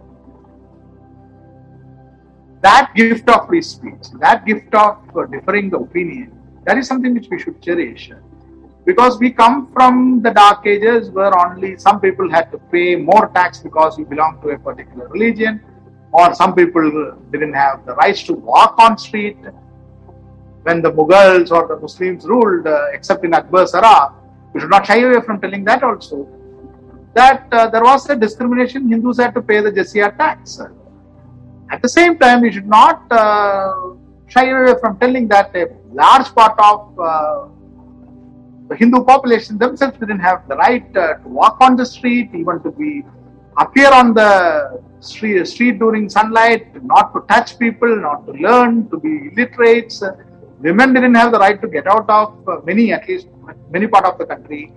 that 2.63 2.93
gift 2.95 3.29
of 3.29 3.45
free 3.47 3.61
speech, 3.61 4.03
that 4.19 4.45
gift 4.45 4.73
of 4.73 4.97
differing 5.31 5.69
the 5.69 5.77
opinion, 5.77 6.31
that 6.65 6.77
is 6.77 6.87
something 6.87 7.13
which 7.13 7.27
we 7.29 7.37
should 7.37 7.61
cherish. 7.61 8.09
Because 8.85 9.19
we 9.19 9.31
come 9.31 9.71
from 9.73 10.21
the 10.21 10.31
dark 10.31 10.65
ages 10.65 11.09
where 11.09 11.37
only 11.37 11.77
some 11.77 11.99
people 11.99 12.29
had 12.31 12.51
to 12.51 12.57
pay 12.71 12.95
more 12.95 13.29
tax 13.35 13.59
because 13.59 13.97
you 13.97 14.05
belong 14.05 14.39
to 14.41 14.49
a 14.49 14.57
particular 14.57 15.09
religion, 15.09 15.61
or 16.13 16.33
some 16.33 16.55
people 16.55 17.17
didn't 17.31 17.53
have 17.53 17.85
the 17.85 17.95
rights 17.95 18.23
to 18.23 18.33
walk 18.33 18.75
on 18.79 18.97
street. 18.97 19.37
When 20.63 20.81
the 20.81 20.91
Mughals 20.91 21.51
or 21.51 21.67
the 21.67 21.77
Muslims 21.77 22.25
ruled, 22.25 22.67
uh, 22.67 22.85
except 22.93 23.25
in 23.25 23.33
Akbar's 23.33 23.73
era, 23.73 24.13
we 24.53 24.61
should 24.61 24.69
not 24.69 24.85
shy 24.85 24.99
away 24.99 25.21
from 25.25 25.41
telling 25.41 25.63
that 25.65 25.83
also. 25.83 26.27
That 27.13 27.47
uh, 27.51 27.69
there 27.69 27.83
was 27.83 28.09
a 28.09 28.15
discrimination, 28.15 28.89
Hindus 28.89 29.17
had 29.17 29.33
to 29.35 29.41
pay 29.41 29.61
the 29.61 29.71
jizya 29.71 30.17
tax 30.17 30.59
at 31.73 31.81
the 31.81 31.89
same 31.89 32.17
time, 32.19 32.41
we 32.41 32.51
should 32.51 32.67
not 32.67 32.99
uh, 33.11 33.95
shy 34.27 34.45
away 34.49 34.75
from 34.79 34.99
telling 34.99 35.27
that 35.29 35.55
a 35.55 35.65
large 35.91 36.29
part 36.35 36.57
of 36.59 36.99
uh, 36.99 37.47
the 38.69 38.75
Hindu 38.75 39.03
population 39.03 39.57
themselves 39.57 39.97
didn't 39.97 40.19
have 40.19 40.47
the 40.47 40.55
right 40.55 40.85
uh, 40.95 41.15
to 41.15 41.27
walk 41.27 41.57
on 41.61 41.75
the 41.75 41.85
street, 41.85 42.29
even 42.33 42.61
to 42.61 42.71
be 42.71 43.03
appear 43.57 43.91
on 43.91 44.13
the 44.13 44.31
street, 44.99 45.45
street 45.45 45.79
during 45.79 46.09
sunlight, 46.09 46.83
not 46.83 47.13
to 47.13 47.21
touch 47.27 47.57
people, 47.57 47.95
not 48.07 48.25
to 48.27 48.33
learn, 48.33 48.89
to 48.91 48.97
be 48.99 49.13
illiterates. 49.31 50.03
Women 50.63 50.93
didn't 50.93 51.15
have 51.15 51.31
the 51.31 51.39
right 51.39 51.61
to 51.61 51.67
get 51.67 51.87
out 51.87 52.09
of 52.09 52.47
uh, 52.47 52.61
many, 52.65 52.91
at 52.93 53.07
least 53.07 53.27
many 53.69 53.87
part 53.87 54.05
of 54.05 54.17
the 54.17 54.25
country. 54.25 54.73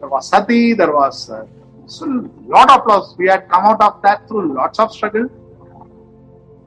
There 0.00 0.08
was 0.08 0.28
sati, 0.28 0.74
there 0.74 0.92
was 0.92 1.30
uh, 1.30 1.46
so 1.86 2.06
lot 2.46 2.70
of 2.70 2.86
loss. 2.86 3.16
We 3.16 3.28
had 3.28 3.48
come 3.48 3.64
out 3.64 3.80
of 3.82 4.02
that 4.02 4.28
through 4.28 4.54
lots 4.54 4.78
of 4.78 4.92
struggle 4.92 5.28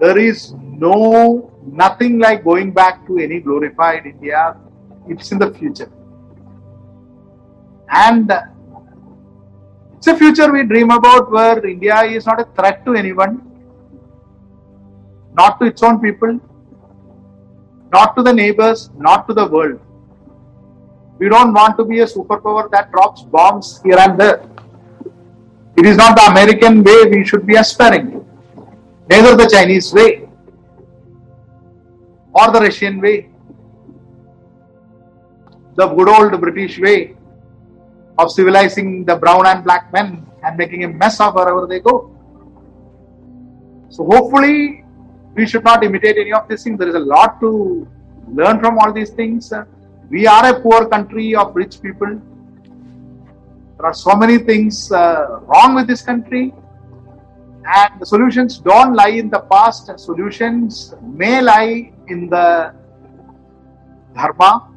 there 0.02 0.18
is 0.18 0.54
no 0.86 1.52
nothing 1.82 2.18
like 2.18 2.44
going 2.44 2.72
back 2.72 3.06
to 3.08 3.20
any 3.20 3.40
glorified 3.40 4.08
India. 4.08 4.58
It's 5.08 5.32
in 5.32 5.38
the 5.38 5.54
future. 5.54 5.92
And 7.90 8.32
it's 9.96 10.08
a 10.08 10.16
future 10.18 10.52
we 10.52 10.64
dream 10.64 10.90
about 10.90 11.30
where 11.32 11.64
India 11.66 12.02
is 12.04 12.26
not 12.26 12.42
a 12.42 12.46
threat 12.56 12.84
to 12.86 12.96
anyone, 12.96 13.36
not 15.34 15.60
to 15.60 15.68
its 15.68 15.84
own 15.84 16.00
people, 16.00 16.40
not 17.92 18.16
to 18.16 18.24
the 18.24 18.34
neighbors, 18.34 18.90
not 18.98 19.28
to 19.28 19.34
the 19.34 19.48
world. 19.48 19.80
We 21.20 21.30
don't 21.30 21.54
want 21.54 21.78
to 21.78 21.84
be 21.84 22.00
a 22.00 22.06
superpower 22.06 22.70
that 22.72 22.92
drops 22.92 23.22
bombs 23.24 23.80
here 23.84 24.00
and 24.00 24.20
there. 24.20 24.44
It 25.78 25.86
is 25.86 25.98
not 25.98 26.16
the 26.16 26.26
American 26.32 26.84
way 26.84 27.06
we 27.06 27.24
should 27.26 27.46
be 27.46 27.56
aspiring 27.56 28.26
neither 29.10 29.36
the 29.36 29.48
Chinese 29.48 29.94
way 29.94 30.28
or 32.34 32.52
the 32.52 32.60
Russian 32.60 33.02
way, 33.02 33.30
the 35.76 35.88
good 35.88 36.10
old 36.10 36.40
British 36.40 36.80
way 36.80 37.16
of 38.18 38.32
civilizing 38.32 39.06
the 39.06 39.16
brown 39.16 39.46
and 39.46 39.64
black 39.64 39.92
men 39.94 40.26
and 40.44 40.58
making 40.58 40.84
a 40.86 40.88
mess 40.88 41.20
of 41.20 41.36
wherever 41.36 41.68
they 41.68 41.80
go. 41.80 42.16
So 43.90 44.06
hopefully 44.06 44.86
we 45.34 45.48
should 45.48 45.64
not 45.64 45.84
imitate 45.84 46.18
any 46.18 46.34
of 46.34 46.48
these 46.48 46.64
things. 46.64 46.78
There 46.80 46.90
is 46.90 46.96
a 46.96 47.00
lot 47.00 47.40
to 47.40 47.88
learn 48.28 48.60
from 48.60 48.78
all 48.80 48.92
these 48.92 49.12
things. 49.12 49.54
We 50.10 50.28
are 50.28 50.46
a 50.46 50.60
poor 50.60 50.88
country 50.90 51.36
of 51.36 51.56
rich 51.56 51.82
people. 51.82 52.20
There 53.78 53.86
are 53.86 53.94
so 53.94 54.16
many 54.16 54.38
things 54.40 54.92
uh, 54.92 55.40
wrong 55.44 55.76
with 55.76 55.88
this 55.88 56.02
country. 56.02 56.54
And 57.66 58.02
the 58.02 58.06
solutions 58.06 58.58
don't 58.58 58.94
lie 58.94 59.10
in 59.10 59.30
the 59.30 59.40
past, 59.40 59.92
solutions 60.00 60.96
may 61.02 61.42
lie 61.42 61.94
in 62.08 62.28
the 62.28 62.74
dharma, 64.16 64.68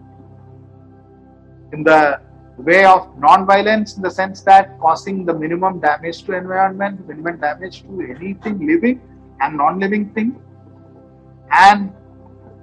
in 1.73 1.83
the 1.83 2.21
way 2.59 2.85
of 2.85 3.19
non-violence 3.19 3.97
in 3.97 4.03
the 4.03 4.11
sense 4.11 4.43
that 4.43 4.79
causing 4.79 5.25
the 5.25 5.35
minimum 5.35 5.81
damage 5.81 6.23
to 6.25 6.35
environment, 6.35 7.09
minimum 7.09 7.39
damage 7.41 7.83
to 7.83 8.15
anything 8.17 8.65
living 8.65 9.01
and 9.41 9.57
non-living 9.57 10.11
thing. 10.11 10.41
And 11.51 11.93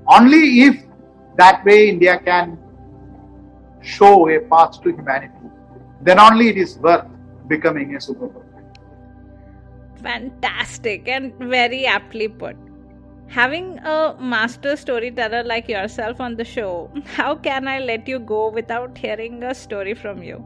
only 0.08 0.62
if 0.62 0.84
that 1.38 1.64
way 1.66 1.90
India 1.90 2.20
can 2.20 2.58
show 3.82 4.30
a 4.30 4.40
path 4.40 4.82
to 4.82 4.90
humanity, 4.90 5.34
then 6.02 6.20
only 6.20 6.50
it 6.50 6.58
is 6.58 6.78
worth 6.78 7.06
becoming 7.48 7.96
a 7.96 8.00
superpower. 8.00 8.46
Fantastic 10.02 11.08
and 11.08 11.34
very 11.36 11.86
aptly 11.86 12.28
put. 12.28 12.56
Having 13.28 13.80
a 13.80 14.18
master 14.20 14.76
storyteller 14.76 15.44
like 15.44 15.70
yourself 15.70 16.20
on 16.20 16.36
the 16.36 16.44
show, 16.44 16.92
how 17.06 17.36
can 17.36 17.68
I 17.68 17.80
let 17.80 18.08
you 18.08 18.20
go 18.20 18.50
without 18.50 18.98
hearing 18.98 19.44
a 19.44 19.56
story 19.56 19.94
from 19.94 20.22
you? 20.22 20.44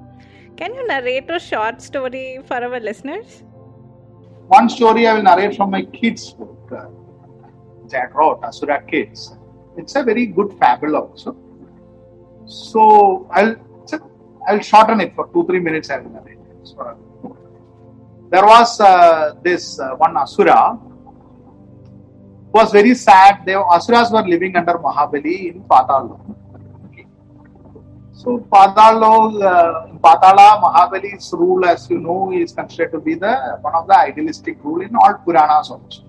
Can 0.55 0.73
you 0.73 0.87
narrate 0.87 1.29
a 1.29 1.39
short 1.39 1.81
story 1.81 2.39
for 2.45 2.55
our 2.55 2.79
listeners? 2.79 3.43
One 4.47 4.69
story 4.69 5.07
I 5.07 5.13
will 5.15 5.23
narrate 5.23 5.55
from 5.55 5.71
my 5.71 5.83
kids' 5.83 6.31
book, 6.31 6.71
uh, 6.71 7.97
I 7.97 8.05
wrote, 8.13 8.43
Asura 8.43 8.81
Kids. 8.83 9.35
It's 9.77 9.95
a 9.95 10.03
very 10.03 10.27
good 10.27 10.57
fable 10.59 10.95
also. 10.95 11.35
So 12.45 13.27
I'll 13.31 13.55
I'll 14.47 14.59
shorten 14.59 15.01
it 15.01 15.15
for 15.15 15.27
two 15.33 15.45
three 15.47 15.59
minutes. 15.59 15.89
I 15.89 15.97
will 15.99 16.11
narrate. 16.11 16.37
So, 16.63 16.95
there 18.29 18.45
was 18.45 18.79
uh, 18.79 19.33
this 19.41 19.79
uh, 19.79 19.95
one 19.95 20.15
Asura 20.15 20.77
who 20.77 22.51
was 22.53 22.71
very 22.71 22.93
sad. 22.93 23.41
They 23.45 23.55
Asuras 23.55 24.11
were 24.11 24.27
living 24.27 24.55
under 24.55 24.73
Mahabali 24.73 25.55
in 25.55 25.63
Patala. 25.63 26.19
So 28.15 28.39
Patala, 28.51 29.43
uh, 29.43 29.87
Patala, 29.97 30.61
Mahabali's 30.63 31.33
rule, 31.33 31.65
as 31.65 31.89
you 31.89 31.99
know, 31.99 32.31
is 32.31 32.53
considered 32.53 32.91
to 32.93 32.99
be 32.99 33.15
the 33.15 33.57
one 33.61 33.75
of 33.75 33.87
the 33.87 33.97
idealistic 33.97 34.57
rule 34.63 34.81
in 34.81 34.95
all 34.95 35.13
Puranas 35.25 35.69
also. 35.69 36.03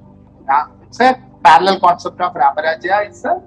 Yeah, 0.48 0.68
it's 0.82 1.00
a 1.00 1.20
parallel 1.42 1.80
concept 1.80 2.20
of 2.20 2.32
Ramarajya. 2.32 3.06
It's 3.08 3.24
a 3.24 3.42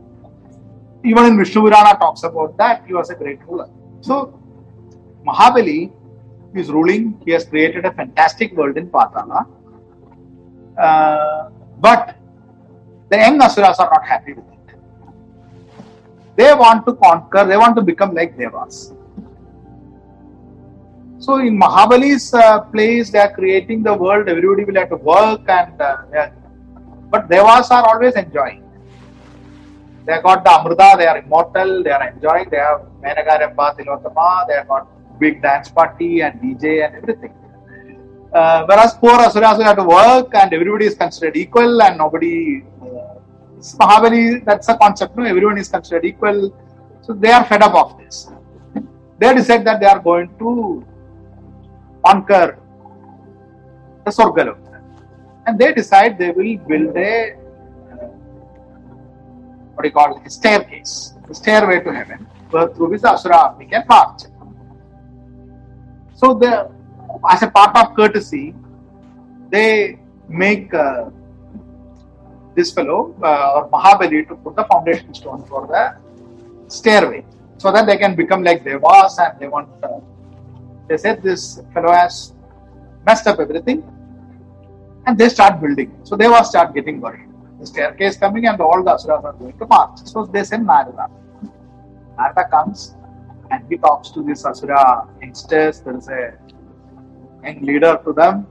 even 1.05 1.25
in 1.25 1.37
Vishnu 1.37 1.61
Purana 1.61 1.97
talks 1.97 2.23
about 2.23 2.57
that 2.57 2.83
he 2.85 2.93
was 2.93 3.09
a 3.09 3.15
great 3.15 3.39
ruler. 3.47 3.69
So 4.01 4.37
Mahabali 5.25 5.93
is 6.53 6.69
ruling. 6.69 7.21
He 7.25 7.31
has 7.31 7.45
created 7.45 7.85
a 7.85 7.93
fantastic 7.93 8.55
world 8.57 8.77
in 8.77 8.89
Patala. 8.89 9.47
Uh, 10.77 11.49
but 11.79 12.17
the 13.09 13.17
young 13.17 13.41
Asuras 13.41 13.79
are 13.79 13.89
not 13.89 14.05
happy 14.05 14.33
with 14.33 14.45
it. 14.51 14.58
They 16.39 16.53
want 16.53 16.85
to 16.87 16.93
conquer, 16.93 17.45
they 17.45 17.57
want 17.57 17.75
to 17.75 17.81
become 17.81 18.13
like 18.13 18.37
Devas. 18.37 18.93
So 21.19 21.35
in 21.47 21.59
Mahabali's 21.59 22.33
uh, 22.33 22.61
place, 22.61 23.09
they 23.11 23.19
are 23.19 23.33
creating 23.33 23.83
the 23.83 23.93
world, 23.93 24.29
everybody 24.29 24.63
will 24.63 24.75
have 24.75 24.89
to 24.89 24.95
work, 24.95 25.49
and 25.49 25.81
uh, 25.81 26.29
but 27.09 27.29
Devas 27.29 27.71
are 27.71 27.85
always 27.89 28.15
enjoying. 28.15 28.63
They 30.05 30.21
got 30.21 30.45
the 30.45 30.51
Amrita, 30.51 30.95
they 30.97 31.07
are 31.07 31.17
immortal, 31.17 31.83
they 31.83 31.91
are 31.91 32.07
enjoying, 32.07 32.49
they 32.49 32.57
have 32.57 32.81
Menaka 33.03 33.35
Rambha 33.41 33.77
Tilotama, 33.77 34.47
they 34.47 34.53
have 34.53 34.67
got 34.69 34.87
big 35.19 35.41
dance 35.41 35.69
party 35.69 36.21
and 36.21 36.39
DJ 36.41 36.85
and 36.85 36.95
everything. 36.95 37.33
Uh, 38.31 38.63
whereas 38.65 38.93
poor 38.93 39.19
Asuras 39.27 39.61
have 39.61 39.75
to 39.75 39.83
work 39.83 40.33
and 40.35 40.53
everybody 40.53 40.85
is 40.85 40.95
considered 40.95 41.35
equal 41.35 41.81
and 41.81 41.97
nobody 41.97 42.63
Mahabali, 43.59 44.45
that's 44.45 44.69
a 44.69 44.77
concept, 44.77 45.17
no? 45.17 45.23
Everyone 45.23 45.57
is 45.57 45.67
considered 45.67 46.05
equal. 46.05 46.53
So 47.01 47.13
they 47.13 47.31
are 47.31 47.43
fed 47.45 47.61
up 47.61 47.75
of 47.75 47.97
this. 47.97 48.31
They 49.17 49.33
decide 49.33 49.65
that 49.65 49.79
they 49.79 49.85
are 49.85 49.99
going 49.99 50.29
to 50.39 50.85
conquer 52.05 52.57
the 54.05 54.11
Sorgalok. 54.11 54.57
And 55.45 55.59
they 55.59 55.73
decide 55.73 56.17
they 56.17 56.31
will 56.31 56.57
build 56.67 56.95
a 56.95 57.39
what 59.79 59.83
do 59.83 59.87
you 59.87 59.93
call 59.93 60.17
it, 60.17 60.27
a 60.27 60.29
staircase, 60.29 61.13
a 61.29 61.33
stairway 61.33 61.79
to 61.79 61.93
heaven, 61.93 62.27
where 62.49 62.67
through 62.67 62.89
which 62.89 63.01
Asura 63.03 63.37
army 63.37 63.65
can 63.65 63.85
march. 63.87 64.23
So, 66.15 66.33
the, 66.33 66.69
as 67.29 67.43
a 67.43 67.47
part 67.49 67.77
of 67.77 67.95
courtesy, 67.95 68.53
they 69.49 69.97
make 70.27 70.73
uh, 70.73 71.11
this 72.59 72.71
fellow 72.77 72.99
uh, 73.29 73.55
or 73.55 73.63
Mahabali 73.75 74.27
to 74.29 74.35
put 74.43 74.55
the 74.59 74.65
foundation 74.71 75.13
stone 75.19 75.43
for 75.51 75.61
the 75.73 75.83
stairway 76.77 77.21
so 77.57 77.71
that 77.75 77.85
they 77.89 77.97
can 78.03 78.15
become 78.21 78.43
like 78.49 78.63
Devas 78.63 79.17
and 79.25 79.39
they 79.39 79.47
want. 79.55 79.69
Uh, 79.83 79.99
they 80.87 80.97
said 80.97 81.21
this 81.29 81.61
fellow 81.73 81.91
has 82.01 82.33
messed 83.07 83.27
up 83.31 83.39
everything 83.45 83.79
and 85.05 85.17
they 85.17 85.29
start 85.37 85.61
building. 85.63 85.89
So 86.03 86.17
Devas 86.21 86.47
start 86.53 86.73
getting 86.77 86.99
worried. 87.05 87.27
The 87.59 87.67
staircase 87.67 88.17
coming 88.17 88.45
and 88.47 88.59
all 88.61 88.81
the 88.83 88.91
Asuras 88.91 89.23
are 89.29 89.33
going 89.33 89.57
to 89.59 89.67
march. 89.67 89.99
So 90.05 90.25
they 90.25 90.43
send 90.43 90.65
Narada. 90.65 91.07
Narada 92.17 92.45
comes 92.49 92.95
and 93.51 93.63
he 93.69 93.77
talks 93.77 94.09
to 94.11 94.23
this 94.23 94.45
Asura 94.45 95.07
youngsters. 95.21 95.81
There 95.81 95.97
is 95.97 96.07
a 96.07 96.21
young 97.43 97.61
leader 97.69 97.93
to 98.05 98.13
them 98.13 98.47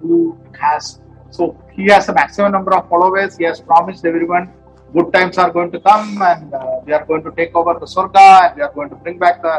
who 0.00 0.38
has 0.60 1.00
so 1.30 1.56
he 1.72 1.86
has 1.86 2.08
a 2.08 2.12
maximum 2.12 2.52
number 2.52 2.74
of 2.74 2.88
followers. 2.88 3.36
He 3.36 3.44
has 3.44 3.60
promised 3.60 4.04
everyone 4.04 4.52
good 4.92 5.12
times 5.12 5.36
are 5.38 5.50
going 5.50 5.70
to 5.70 5.80
come 5.80 6.20
and 6.22 6.54
uh, 6.54 6.80
we 6.86 6.92
are 6.92 7.04
going 7.04 7.22
to 7.22 7.30
take 7.32 7.54
over 7.54 7.74
the 7.78 7.86
Sorga 7.86 8.48
and 8.48 8.56
we 8.56 8.62
are 8.62 8.72
going 8.72 8.88
to 8.88 8.96
bring 8.96 9.18
back 9.18 9.42
the 9.42 9.56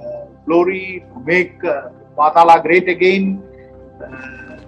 uh, 0.00 0.26
glory, 0.46 1.04
make 1.24 1.62
uh, 1.64 1.88
Patala 2.16 2.62
great 2.62 2.88
again. 2.88 3.42
Uh, 4.00 4.58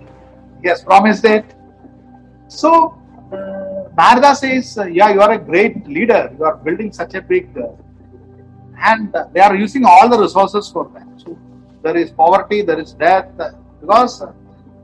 he 0.61 0.69
has 0.69 0.83
promised 0.83 1.25
it. 1.25 1.45
So 2.49 2.99
uh, 3.33 3.89
Narada 3.97 4.35
says, 4.35 4.77
uh, 4.79 4.85
Yeah, 4.85 5.13
you 5.13 5.21
are 5.21 5.33
a 5.33 5.39
great 5.39 5.87
leader. 5.87 6.35
You 6.37 6.45
are 6.45 6.57
building 6.57 6.93
such 6.93 7.15
a 7.15 7.23
big. 7.23 7.57
And 8.77 9.15
they 9.33 9.41
are 9.41 9.55
using 9.55 9.85
all 9.85 10.09
the 10.09 10.19
resources 10.19 10.69
for 10.69 10.91
that. 10.95 11.07
So 11.17 11.39
there 11.83 11.97
is 11.97 12.11
poverty, 12.11 12.63
there 12.63 12.81
is 12.81 12.95
death, 12.95 13.31
because 13.81 14.23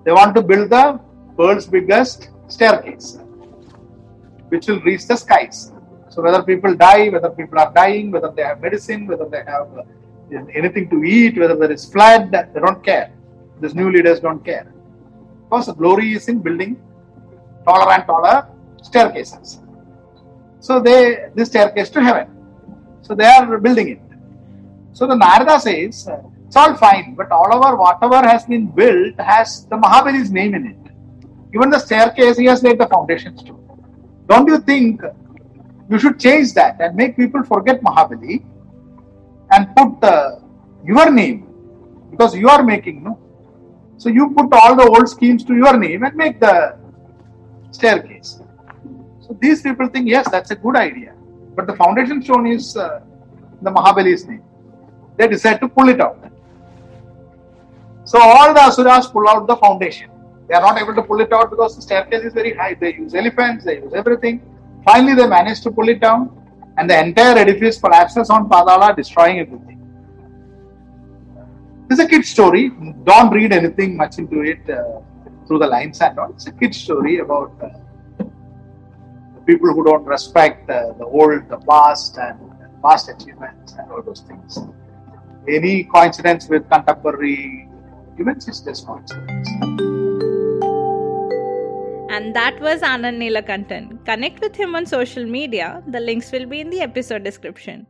they 0.05 0.13
want 0.13 0.37
to 0.37 0.43
build 0.43 0.71
the 0.71 1.01
world's 1.39 1.67
biggest 1.67 2.31
staircase, 2.49 3.19
which 4.49 4.67
will 4.69 4.81
reach 4.81 5.07
the 5.07 5.17
skies. 5.17 5.73
So 6.11 6.23
whether 6.23 6.43
people 6.43 6.75
die, 6.75 7.09
whether 7.11 7.31
people 7.31 7.59
are 7.59 7.73
dying, 7.73 8.11
whether 8.11 8.31
they 8.31 8.43
have 8.43 8.61
medicine, 8.61 9.07
whether 9.07 9.29
they 9.35 9.45
have 9.47 9.69
uh, 9.79 9.83
anything 10.55 10.91
to 10.91 11.05
eat, 11.05 11.39
whether 11.39 11.57
there 11.57 11.71
is 11.71 11.85
flood, 11.85 12.33
they 12.33 12.61
don't 12.61 12.83
care. 12.85 13.13
These 13.61 13.75
new 13.75 13.91
leaders 13.91 14.21
don't 14.21 14.45
care. 14.45 14.73
Because 15.45 15.67
the 15.67 15.75
glory 15.75 16.13
is 16.13 16.29
in 16.29 16.41
building 16.41 16.81
taller 17.65 17.93
and 17.93 18.05
taller 18.07 18.47
staircases. 18.83 19.61
So 20.61 20.81
they 20.81 21.31
this 21.35 21.49
staircase 21.49 21.91
to 21.91 22.03
heaven. 22.03 22.27
So 23.03 23.15
they 23.15 23.25
are 23.25 23.59
building 23.59 23.89
it. 23.91 24.03
So 24.93 25.07
the 25.07 25.15
Narada 25.15 25.61
says 25.61 26.09
it's 26.47 26.57
all 26.57 26.75
fine, 26.75 27.15
but 27.15 27.31
all 27.31 27.55
over 27.55 27.77
whatever 27.77 28.27
has 28.27 28.45
been 28.45 28.67
built 28.67 29.19
has 29.21 29.67
the 29.67 29.77
Mahabali's 29.77 30.31
name 30.31 30.55
in 30.55 30.67
it. 30.67 30.88
Even 31.55 31.71
the 31.71 31.79
staircase, 31.79 32.37
he 32.37 32.47
has 32.47 32.63
laid 32.63 32.79
the 32.79 32.87
foundations 32.87 33.43
too. 33.43 33.59
Don't 34.29 34.47
you 34.49 34.59
think 34.59 35.03
you 35.91 35.99
should 35.99 36.21
change 36.21 36.53
that 36.55 36.81
and 36.81 36.95
make 36.95 37.17
people 37.17 37.43
forget 37.43 37.81
Mahabali 37.81 38.45
and 39.51 39.75
put 39.75 40.05
uh, 40.05 40.37
your 40.85 41.11
name 41.11 41.49
because 42.11 42.35
you 42.35 42.49
are 42.49 42.63
making, 42.63 43.03
no? 43.03 43.19
So 43.97 44.09
you 44.09 44.31
put 44.31 44.53
all 44.53 44.77
the 44.77 44.85
old 44.85 45.09
schemes 45.09 45.45
to 45.45 45.55
your 45.55 45.77
name 45.77 46.05
and 46.05 46.15
make 46.15 46.39
the 46.41 46.77
staircase. 47.71 48.41
So 49.21 49.37
these 49.41 49.63
people 49.63 49.89
think, 49.89 50.09
yes, 50.09 50.31
that's 50.31 50.51
a 50.51 50.57
good 50.57 50.77
idea. 50.77 51.15
But 51.57 51.67
the 51.67 51.75
foundation 51.75 52.23
stone 52.23 52.47
is 52.47 52.77
uh, 52.77 53.01
the 53.63 53.71
Mahabali's 53.71 54.27
name. 54.27 54.43
They 55.17 55.27
decide 55.27 55.61
to 55.61 55.69
pull 55.69 55.89
it 55.89 56.01
out. 56.01 56.23
So 58.05 58.21
all 58.21 58.55
the 58.55 58.61
Asuras 58.61 59.09
pull 59.09 59.29
out 59.29 59.47
the 59.47 59.57
foundation. 59.57 60.11
They 60.49 60.55
are 60.55 60.63
not 60.63 60.81
able 60.81 60.95
to 60.95 61.03
pull 61.03 61.21
it 61.21 61.33
out 61.33 61.51
because 61.51 61.77
the 61.77 61.83
staircase 61.83 62.25
is 62.25 62.33
very 62.33 62.55
high. 62.55 62.75
They 62.75 62.95
use 62.95 63.15
elephants, 63.15 63.65
they 63.67 63.81
use 63.81 63.93
everything. 63.93 64.41
Finally, 64.85 65.15
they 65.15 65.29
manage 65.29 65.61
to 65.63 65.71
pull 65.71 65.89
it 65.91 66.01
down, 66.01 66.31
and 66.79 66.89
the 66.89 66.99
entire 66.99 67.37
edifice 67.37 67.79
collapses 67.79 68.31
on 68.31 68.49
Patala, 68.49 68.97
destroying 68.97 69.41
everything. 69.41 69.75
Is 71.91 71.99
a 72.01 72.09
kid 72.09 72.25
story. 72.25 72.71
Don't 73.05 73.31
read 73.31 73.53
anything 73.53 73.97
much 73.97 74.19
into 74.19 74.43
it 74.43 74.61
uh, 74.69 75.01
through 75.47 75.59
the 75.61 75.67
lines 75.67 76.01
and 76.01 76.19
all. 76.19 76.31
It's 76.31 76.47
a 76.47 76.53
kid 76.53 76.75
story 76.75 77.19
about 77.19 77.53
uh, 77.63 78.25
people 79.47 79.73
who 79.73 79.85
don't 79.85 80.05
respect 80.05 80.69
uh, 80.69 80.93
the 80.99 81.07
old, 81.07 81.49
the 81.49 81.57
past, 81.69 82.19
and 82.19 82.39
past 82.83 83.09
achievements 83.09 83.75
and 83.79 83.91
all 83.91 84.03
those 84.03 84.21
things. 84.21 84.59
Any 85.49 85.85
coincidence 85.85 86.47
with 86.49 86.69
contemporary 86.69 87.69
events 88.19 88.49
is 88.49 88.61
just 88.61 88.87
coincidence. 88.87 89.98
And 92.19 92.35
that 92.35 92.61
was 92.61 92.81
Anand 92.81 93.19
Neelakantan. 93.23 94.05
Connect 94.05 94.41
with 94.41 94.57
him 94.57 94.75
on 94.75 94.87
social 94.87 95.25
media. 95.25 95.85
The 95.87 96.01
links 96.01 96.33
will 96.33 96.47
be 96.47 96.59
in 96.61 96.69
the 96.69 96.81
episode 96.81 97.23
description. 97.23 97.87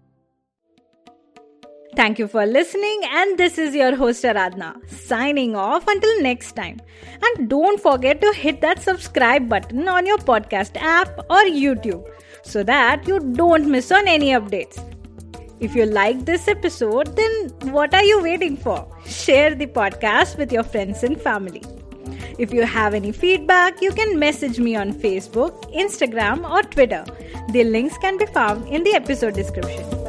Thank 1.96 2.18
you 2.18 2.28
for 2.28 2.44
listening, 2.44 3.00
and 3.10 3.38
this 3.38 3.56
is 3.56 3.74
your 3.74 3.96
host 3.96 4.24
Aradhna 4.24 4.68
signing 4.90 5.56
off 5.56 5.88
until 5.88 6.20
next 6.20 6.56
time. 6.56 6.78
And 7.22 7.48
don't 7.48 7.80
forget 7.80 8.20
to 8.20 8.34
hit 8.34 8.60
that 8.60 8.82
subscribe 8.82 9.48
button 9.48 9.88
on 9.88 10.04
your 10.04 10.18
podcast 10.18 10.76
app 10.76 11.18
or 11.30 11.42
YouTube 11.62 12.06
so 12.42 12.62
that 12.64 13.08
you 13.08 13.18
don't 13.40 13.70
miss 13.70 13.90
on 13.90 14.06
any 14.06 14.32
updates. 14.32 14.78
If 15.58 15.74
you 15.74 15.86
like 15.86 16.26
this 16.26 16.48
episode, 16.48 17.16
then 17.16 17.72
what 17.72 17.94
are 17.94 18.04
you 18.04 18.22
waiting 18.22 18.58
for? 18.58 18.86
Share 19.06 19.54
the 19.54 19.66
podcast 19.66 20.36
with 20.36 20.52
your 20.52 20.64
friends 20.64 21.02
and 21.02 21.18
family. 21.18 21.62
If 22.38 22.54
you 22.54 22.64
have 22.64 22.94
any 22.94 23.10
feedback, 23.10 23.82
you 23.82 23.92
can 23.92 24.16
message 24.16 24.60
me 24.60 24.76
on 24.76 24.92
Facebook, 24.92 25.74
Instagram, 25.74 26.48
or 26.48 26.62
Twitter. 26.62 27.04
The 27.50 27.64
links 27.64 27.98
can 27.98 28.16
be 28.16 28.26
found 28.26 28.68
in 28.68 28.84
the 28.84 28.94
episode 28.94 29.34
description. 29.34 30.07